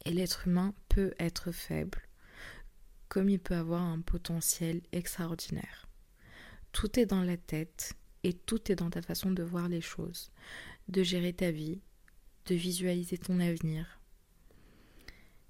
Et 0.05 0.11
l'être 0.11 0.47
humain 0.47 0.73
peut 0.87 1.13
être 1.19 1.51
faible, 1.51 2.01
comme 3.07 3.29
il 3.29 3.39
peut 3.39 3.55
avoir 3.55 3.81
un 3.81 4.01
potentiel 4.01 4.81
extraordinaire. 4.91 5.88
Tout 6.71 6.99
est 6.99 7.05
dans 7.05 7.23
la 7.23 7.37
tête 7.37 7.93
et 8.23 8.33
tout 8.33 8.71
est 8.71 8.75
dans 8.75 8.89
ta 8.89 9.01
façon 9.01 9.31
de 9.31 9.43
voir 9.43 9.69
les 9.69 9.81
choses, 9.81 10.31
de 10.87 11.03
gérer 11.03 11.33
ta 11.33 11.51
vie, 11.51 11.81
de 12.45 12.55
visualiser 12.55 13.17
ton 13.17 13.39
avenir. 13.39 13.99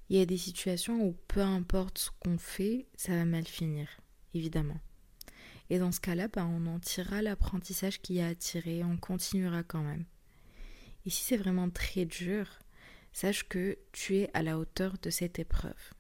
Il 0.10 0.18
y 0.18 0.22
a 0.22 0.26
des 0.26 0.38
situations 0.38 1.04
où 1.04 1.16
peu 1.28 1.42
importe 1.42 1.98
ce 2.00 2.10
qu'on 2.20 2.38
fait, 2.38 2.88
ça 2.96 3.16
va 3.16 3.26
mal 3.26 3.46
finir, 3.46 3.88
évidemment. 4.34 4.80
Et 5.70 5.78
dans 5.78 5.92
ce 5.92 6.00
cas-là, 6.00 6.28
bah, 6.28 6.46
on 6.46 6.66
en 6.66 6.80
tirera 6.80 7.22
l'apprentissage 7.22 8.02
qu'il 8.02 8.16
y 8.16 8.22
a 8.22 8.34
tirer, 8.34 8.84
on 8.84 8.98
continuera 8.98 9.62
quand 9.64 9.84
même. 9.84 10.06
Et 11.06 11.12
si 11.12 11.24
c'est 11.24 11.38
vraiment 11.38 11.70
très 11.70 12.06
dur, 12.06 12.48
sache 13.14 13.48
que 13.48 13.78
tu 13.92 14.18
es 14.18 14.30
à 14.34 14.42
la 14.42 14.58
hauteur 14.58 14.96
de 15.02 15.10
cette 15.10 15.38
épreuve. 15.38 15.94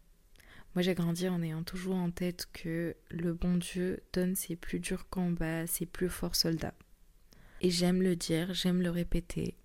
Moi, 0.75 0.83
j'ai 0.83 0.93
grandi 0.93 1.27
en 1.27 1.41
ayant 1.41 1.63
toujours 1.63 1.95
en 1.95 2.11
tête 2.11 2.47
que 2.53 2.95
le 3.09 3.33
bon 3.33 3.57
Dieu 3.57 4.01
donne 4.13 4.35
ses 4.35 4.55
plus 4.55 4.79
durs 4.79 5.09
combats, 5.09 5.65
ses 5.67 5.85
plus 5.85 6.09
forts 6.09 6.35
soldats. 6.35 6.75
Et 7.61 7.71
j'aime 7.71 8.01
le 8.01 8.15
dire, 8.15 8.53
j'aime 8.53 8.81
le 8.81 8.89
répéter, 8.89 9.57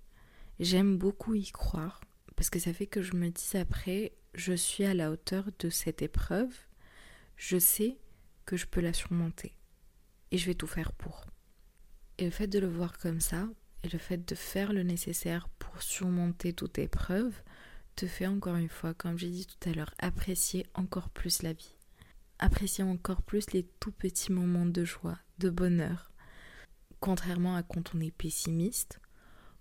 j'aime 0.59 0.97
beaucoup 0.97 1.35
y 1.35 1.51
croire, 1.51 2.01
parce 2.37 2.51
que 2.51 2.59
ça 2.59 2.73
fait 2.73 2.87
que 2.87 3.03
je 3.03 3.15
me 3.15 3.29
dis 3.29 3.57
après, 3.57 4.13
je 4.35 4.53
suis 4.53 4.85
à 4.85 4.95
la 4.95 5.11
hauteur 5.11 5.51
de 5.59 5.71
cette 5.71 6.03
épreuve, 6.03 6.53
je 7.37 7.59
sais 7.59 7.99
que 8.47 8.57
je 8.57 8.67
peux 8.67 8.81
la 8.81 8.93
surmonter 8.93 9.57
et 10.31 10.39
je 10.39 10.47
vais 10.47 10.55
tout 10.55 10.67
faire 10.67 10.93
pour. 10.93 11.27
Et 12.19 12.25
le 12.25 12.31
fait 12.31 12.49
de 12.49 12.59
le 12.59 12.67
voir 12.67 12.99
comme 12.99 13.21
ça, 13.21 13.49
et 13.85 13.89
le 13.89 13.99
fait 13.99 14.27
de 14.29 14.35
faire 14.35 14.73
le 14.73 14.83
nécessaire 14.83 15.49
pour 15.59 15.83
surmonter 15.83 16.53
toute 16.53 16.79
épreuve, 16.79 17.35
te 17.95 18.07
fait 18.07 18.27
encore 18.27 18.57
une 18.57 18.69
fois, 18.69 18.95
comme 18.95 19.19
j'ai 19.19 19.31
dit 19.31 19.47
tout 19.47 19.69
à 19.69 19.73
l'heure, 19.73 19.95
apprécier 19.99 20.67
encore 20.75 21.11
plus 21.11 21.43
la 21.43 21.53
vie. 21.53 21.75
Apprécier 22.39 22.85
encore 22.85 23.23
plus 23.23 23.53
les 23.53 23.65
tout 23.81 23.93
petits 23.93 24.33
moments 24.33 24.67
de 24.67 24.85
joie, 24.85 25.19
de 25.39 25.51
bonheur. 25.51 26.11
Contrairement 27.01 27.57
à 27.57 27.63
quand 27.63 27.95
on 27.95 28.01
est 28.01 28.11
pessimiste, 28.11 29.01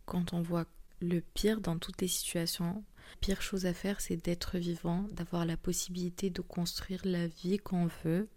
quand 0.06 0.34
on 0.34 0.42
voit 0.42 0.66
le 1.02 1.22
pire 1.22 1.62
dans 1.62 1.78
toutes 1.78 2.02
les 2.02 2.08
situations, 2.08 2.84
pire 3.22 3.42
chose 3.42 3.66
à 3.66 3.74
faire, 3.74 4.02
c'est 4.02 4.18
d'être 4.18 4.58
vivant, 4.58 5.04
d'avoir 5.12 5.46
la 5.46 5.58
possibilité 5.58 6.30
de 6.30 6.42
construire 6.42 7.02
la 7.04 7.28
vie 7.28 7.58
qu'on 7.58 7.88
veut 8.04 8.30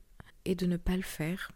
et 0.45 0.55
de 0.55 0.67
ne 0.67 0.77
pas 0.77 0.97
le 0.97 1.03
faire. 1.03 1.53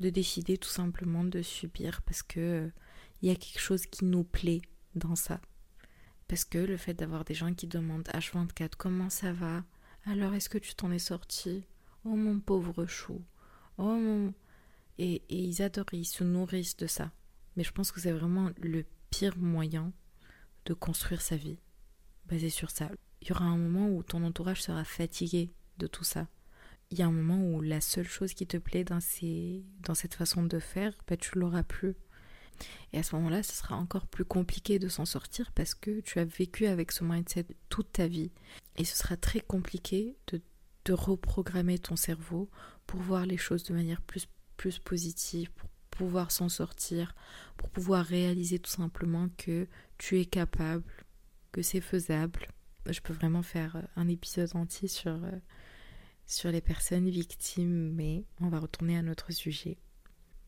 De 0.00 0.10
décider 0.10 0.56
tout 0.58 0.68
simplement 0.68 1.24
de 1.24 1.42
subir 1.42 2.02
parce 2.02 2.22
que 2.22 2.70
il 3.20 3.28
y 3.28 3.32
a 3.32 3.36
quelque 3.36 3.60
chose 3.60 3.86
qui 3.86 4.04
nous 4.04 4.22
plaît 4.22 4.62
dans 4.94 5.16
ça. 5.16 5.40
Parce 6.28 6.44
que 6.44 6.58
le 6.58 6.76
fait 6.76 6.94
d'avoir 6.94 7.24
des 7.24 7.34
gens 7.34 7.52
qui 7.54 7.66
demandent 7.66 8.08
H24 8.08 8.72
comment 8.76 9.10
ça 9.10 9.32
va? 9.32 9.64
Alors 10.04 10.34
est-ce 10.34 10.48
que 10.48 10.58
tu 10.58 10.74
t'en 10.74 10.92
es 10.92 10.98
sorti? 10.98 11.64
Oh 12.04 12.14
mon 12.14 12.38
pauvre 12.38 12.86
chou 12.86 13.22
Oh 13.78 13.96
mon. 13.96 14.34
Et, 14.98 15.22
et 15.28 15.38
ils 15.38 15.62
adorent, 15.62 15.92
ils 15.92 16.04
se 16.04 16.24
nourrissent 16.24 16.76
de 16.76 16.86
ça. 16.86 17.12
Mais 17.56 17.64
je 17.64 17.72
pense 17.72 17.92
que 17.92 18.00
c'est 18.00 18.12
vraiment 18.12 18.50
le 18.60 18.84
pire 19.10 19.36
moyen 19.38 19.92
de 20.66 20.74
construire 20.74 21.22
sa 21.22 21.36
vie, 21.36 21.58
basé 22.26 22.50
sur 22.50 22.70
ça. 22.70 22.90
Il 23.22 23.28
y 23.28 23.32
aura 23.32 23.44
un 23.44 23.56
moment 23.56 23.88
où 23.88 24.02
ton 24.02 24.22
entourage 24.22 24.62
sera 24.62 24.84
fatigué 24.84 25.50
de 25.78 25.86
tout 25.86 26.04
ça. 26.04 26.28
Il 26.90 26.98
y 26.98 27.02
a 27.02 27.06
un 27.06 27.12
moment 27.12 27.38
où 27.38 27.60
la 27.60 27.80
seule 27.80 28.06
chose 28.06 28.34
qui 28.34 28.46
te 28.46 28.56
plaît 28.56 28.84
dans, 28.84 29.00
ces, 29.00 29.64
dans 29.80 29.94
cette 29.94 30.14
façon 30.14 30.42
de 30.42 30.58
faire, 30.58 30.94
bah, 31.06 31.16
tu 31.16 31.38
l'auras 31.38 31.62
plus. 31.62 31.96
Et 32.92 32.98
à 32.98 33.02
ce 33.02 33.14
moment-là, 33.16 33.42
ce 33.42 33.52
sera 33.52 33.76
encore 33.76 34.06
plus 34.06 34.24
compliqué 34.24 34.78
de 34.78 34.88
s'en 34.88 35.04
sortir 35.04 35.52
parce 35.52 35.74
que 35.74 36.00
tu 36.00 36.18
as 36.18 36.24
vécu 36.24 36.66
avec 36.66 36.92
ce 36.92 37.04
mindset 37.04 37.46
toute 37.68 37.92
ta 37.92 38.06
vie. 38.06 38.30
Et 38.76 38.84
ce 38.84 38.96
sera 38.96 39.16
très 39.16 39.40
compliqué 39.40 40.16
de, 40.28 40.40
reprogrammer 40.90 41.78
ton 41.78 41.96
cerveau 41.96 42.48
pour 42.86 43.00
voir 43.00 43.26
les 43.26 43.36
choses 43.36 43.62
de 43.64 43.74
manière 43.74 44.00
plus, 44.00 44.26
plus 44.56 44.78
positive, 44.78 45.50
pour 45.50 45.68
pouvoir 45.90 46.30
s'en 46.30 46.48
sortir, 46.48 47.14
pour 47.58 47.68
pouvoir 47.68 48.06
réaliser 48.06 48.58
tout 48.58 48.70
simplement 48.70 49.28
que 49.36 49.68
tu 49.98 50.18
es 50.18 50.24
capable, 50.24 50.90
que 51.52 51.60
c'est 51.60 51.82
faisable. 51.82 52.48
Je 52.86 53.00
peux 53.00 53.12
vraiment 53.12 53.42
faire 53.42 53.76
euh, 53.76 53.82
un 53.96 54.08
épisode 54.08 54.56
entier 54.56 54.88
sur, 54.88 55.12
euh, 55.12 55.38
sur 56.24 56.50
les 56.50 56.62
personnes 56.62 57.10
victimes, 57.10 57.92
mais 57.92 58.24
on 58.40 58.48
va 58.48 58.58
retourner 58.58 58.96
à 58.96 59.02
notre 59.02 59.30
sujet. 59.30 59.76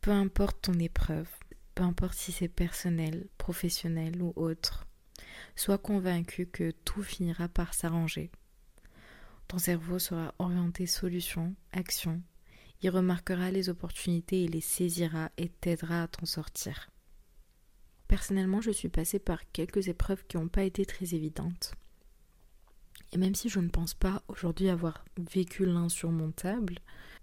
Peu 0.01 0.11
importe 0.11 0.63
ton 0.63 0.79
épreuve, 0.79 1.29
peu 1.75 1.83
importe 1.83 2.15
si 2.15 2.33
c'est 2.33 2.49
personnel, 2.49 3.29
professionnel 3.39 4.23
ou 4.23 4.33
autre, 4.37 4.87
sois 5.57 5.79
convaincu 5.79 6.47
que 6.47 6.71
tout 6.85 7.03
finira 7.03 7.49
par 7.49 7.75
s'arranger. 7.75 8.31
Ton 9.49 9.59
cerveau 9.59 9.99
sera 9.99 10.35
orienté 10.39 10.87
solution, 10.87 11.55
action, 11.73 12.23
il 12.83 12.91
remarquera 12.91 13.51
les 13.51 13.69
opportunités 13.69 14.45
et 14.45 14.49
les 14.49 14.61
saisira 14.61 15.31
et 15.37 15.49
t'aidera 15.49 16.05
à 16.05 16.09
t'en 16.09 16.25
sortir. 16.25 16.91
Personnellement, 18.09 18.61
je 18.61 18.71
suis 18.71 18.89
passée 18.89 19.19
par 19.19 19.41
quelques 19.53 19.89
épreuves 19.89 20.25
qui 20.27 20.37
n'ont 20.37 20.49
pas 20.49 20.65
été 20.65 20.87
très 20.87 21.15
évidentes. 21.15 21.75
Et 23.13 23.19
même 23.19 23.35
si 23.35 23.49
je 23.49 23.61
ne 23.61 23.69
pense 23.69 23.95
pas 23.95 24.23
aujourd'hui 24.29 24.69
avoir 24.69 25.05
vécu 25.19 25.67
l'insurmontable, 25.67 26.79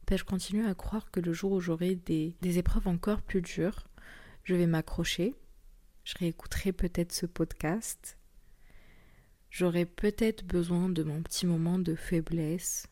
ben 0.05 0.17
je 0.17 0.23
continue 0.23 0.65
à 0.65 0.75
croire 0.75 1.10
que 1.12 1.19
le 1.19 1.33
jour 1.33 1.53
où 1.53 1.60
j'aurai 1.60 1.95
des, 1.95 2.36
des 2.41 2.57
épreuves 2.60 2.88
encore 2.88 3.21
plus 3.21 3.41
dures, 3.41 3.87
je 4.47 4.55
vais 4.55 4.65
m'accrocher, 4.65 5.36
je 6.05 6.13
réécouterai 6.19 6.71
peut-être 6.71 7.12
ce 7.12 7.25
podcast, 7.25 8.17
j'aurai 9.49 9.86
peut-être 9.86 10.45
besoin 10.45 10.88
de 10.88 11.03
mon 11.03 11.21
petit 11.21 11.45
moment 11.45 11.77
de 11.77 11.95
faiblesse, 11.95 12.88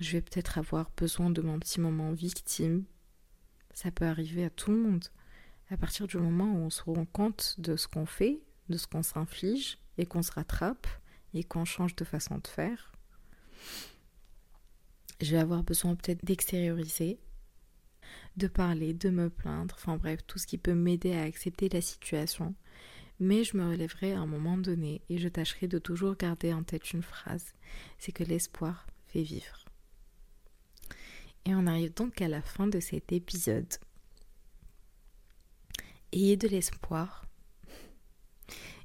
je 0.00 0.12
vais 0.12 0.20
peut-être 0.20 0.58
avoir 0.58 0.90
besoin 0.98 1.30
de 1.30 1.40
mon 1.40 1.58
petit 1.58 1.80
moment 1.80 2.12
victime. 2.12 2.84
Ça 3.72 3.90
peut 3.90 4.04
arriver 4.04 4.44
à 4.44 4.50
tout 4.50 4.70
le 4.70 4.76
monde. 4.76 5.06
À 5.70 5.78
partir 5.78 6.06
du 6.06 6.18
moment 6.18 6.52
où 6.52 6.58
on 6.58 6.70
se 6.70 6.82
rend 6.82 7.06
compte 7.06 7.54
de 7.56 7.76
ce 7.76 7.88
qu'on 7.88 8.04
fait, 8.04 8.42
de 8.68 8.76
ce 8.76 8.86
qu'on 8.86 9.02
s'inflige, 9.02 9.78
et 9.96 10.04
qu'on 10.04 10.22
se 10.22 10.32
rattrape, 10.32 10.86
et 11.32 11.42
qu'on 11.42 11.64
change 11.64 11.96
de 11.96 12.04
façon 12.04 12.36
de 12.36 12.48
faire, 12.48 12.92
je 15.22 15.30
vais 15.30 15.40
avoir 15.40 15.62
besoin 15.62 15.94
peut-être 15.94 16.22
d'extérioriser, 16.22 17.18
de 18.36 18.46
parler, 18.46 18.94
de 18.94 19.10
me 19.10 19.30
plaindre, 19.30 19.74
enfin 19.78 19.96
bref, 19.96 20.20
tout 20.26 20.38
ce 20.38 20.46
qui 20.46 20.58
peut 20.58 20.74
m'aider 20.74 21.12
à 21.14 21.22
accepter 21.22 21.68
la 21.68 21.80
situation. 21.80 22.54
Mais 23.20 23.44
je 23.44 23.56
me 23.56 23.68
relèverai 23.68 24.12
à 24.12 24.20
un 24.20 24.26
moment 24.26 24.58
donné 24.58 25.02
et 25.08 25.18
je 25.18 25.28
tâcherai 25.28 25.68
de 25.68 25.78
toujours 25.78 26.16
garder 26.16 26.52
en 26.52 26.64
tête 26.64 26.92
une 26.92 27.02
phrase, 27.02 27.54
c'est 27.98 28.12
que 28.12 28.24
l'espoir 28.24 28.86
fait 29.06 29.22
vivre. 29.22 29.64
Et 31.44 31.54
on 31.54 31.66
arrive 31.66 31.94
donc 31.94 32.20
à 32.22 32.28
la 32.28 32.42
fin 32.42 32.66
de 32.66 32.80
cet 32.80 33.12
épisode. 33.12 33.72
Ayez 36.12 36.36
de 36.36 36.48
l'espoir. 36.48 37.26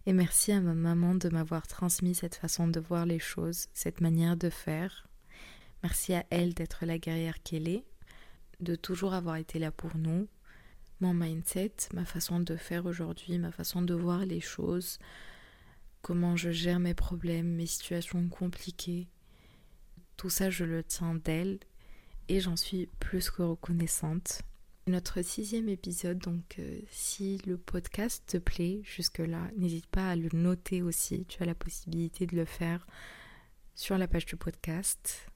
Et 0.05 0.13
merci 0.13 0.51
à 0.51 0.61
ma 0.61 0.73
maman 0.73 1.15
de 1.15 1.29
m'avoir 1.29 1.67
transmis 1.67 2.15
cette 2.15 2.35
façon 2.35 2.67
de 2.67 2.79
voir 2.79 3.05
les 3.05 3.19
choses, 3.19 3.67
cette 3.73 4.01
manière 4.01 4.35
de 4.35 4.49
faire. 4.49 5.07
Merci 5.83 6.13
à 6.13 6.25
elle 6.29 6.53
d'être 6.53 6.85
la 6.85 6.97
guerrière 6.97 7.41
qu'elle 7.43 7.67
est, 7.67 7.85
de 8.59 8.75
toujours 8.75 9.13
avoir 9.13 9.37
été 9.37 9.59
là 9.59 9.71
pour 9.71 9.97
nous. 9.97 10.27
Mon 10.99 11.13
mindset, 11.13 11.73
ma 11.93 12.05
façon 12.05 12.39
de 12.39 12.55
faire 12.55 12.85
aujourd'hui, 12.85 13.37
ma 13.39 13.51
façon 13.51 13.81
de 13.81 13.93
voir 13.93 14.25
les 14.25 14.41
choses, 14.41 14.99
comment 16.01 16.35
je 16.35 16.51
gère 16.51 16.79
mes 16.79 16.93
problèmes, 16.93 17.55
mes 17.55 17.65
situations 17.65 18.27
compliquées. 18.27 19.07
Tout 20.17 20.29
ça, 20.29 20.49
je 20.49 20.65
le 20.65 20.83
tiens 20.83 21.15
d'elle 21.15 21.59
et 22.27 22.41
j'en 22.41 22.57
suis 22.57 22.87
plus 22.99 23.29
que 23.29 23.41
reconnaissante. 23.41 24.41
Notre 24.87 25.21
sixième 25.21 25.69
épisode, 25.69 26.17
donc 26.17 26.57
euh, 26.57 26.79
si 26.89 27.37
le 27.45 27.57
podcast 27.57 28.23
te 28.25 28.37
plaît 28.37 28.81
jusque-là, 28.83 29.51
n'hésite 29.55 29.87
pas 29.87 30.09
à 30.09 30.15
le 30.15 30.29
noter 30.33 30.81
aussi. 30.81 31.25
Tu 31.25 31.43
as 31.43 31.45
la 31.45 31.55
possibilité 31.55 32.25
de 32.25 32.35
le 32.35 32.45
faire 32.45 32.87
sur 33.75 33.97
la 33.97 34.07
page 34.07 34.25
du 34.25 34.35
podcast. 34.35 35.28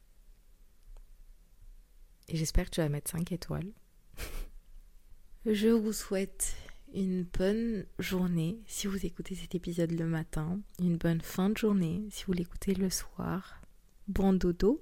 Et 2.29 2.38
j'espère 2.38 2.65
que 2.65 2.75
tu 2.75 2.81
vas 2.81 2.89
mettre 2.89 3.12
5 3.12 3.31
étoiles. 3.31 3.71
Je 5.45 5.69
vous 5.69 5.93
souhaite 5.93 6.55
une 6.93 7.23
bonne 7.23 7.86
journée 7.99 8.59
si 8.67 8.88
vous 8.88 9.05
écoutez 9.05 9.36
cet 9.36 9.55
épisode 9.55 9.91
le 9.91 10.05
matin, 10.05 10.59
une 10.79 10.97
bonne 10.97 11.21
fin 11.21 11.49
de 11.49 11.57
journée 11.57 12.07
si 12.12 12.25
vous 12.25 12.33
l'écoutez 12.33 12.75
le 12.75 12.89
soir. 12.89 13.62
Bon 14.07 14.33
dodo 14.33 14.79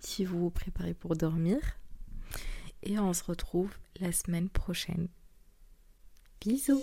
si 0.00 0.24
vous 0.24 0.38
vous 0.38 0.50
préparez 0.50 0.94
pour 0.94 1.16
dormir. 1.16 1.58
Et 2.82 2.98
on 2.98 3.12
se 3.12 3.24
retrouve 3.24 3.70
la 4.00 4.12
semaine 4.12 4.50
prochaine. 4.50 5.08
Bisous 6.40 6.82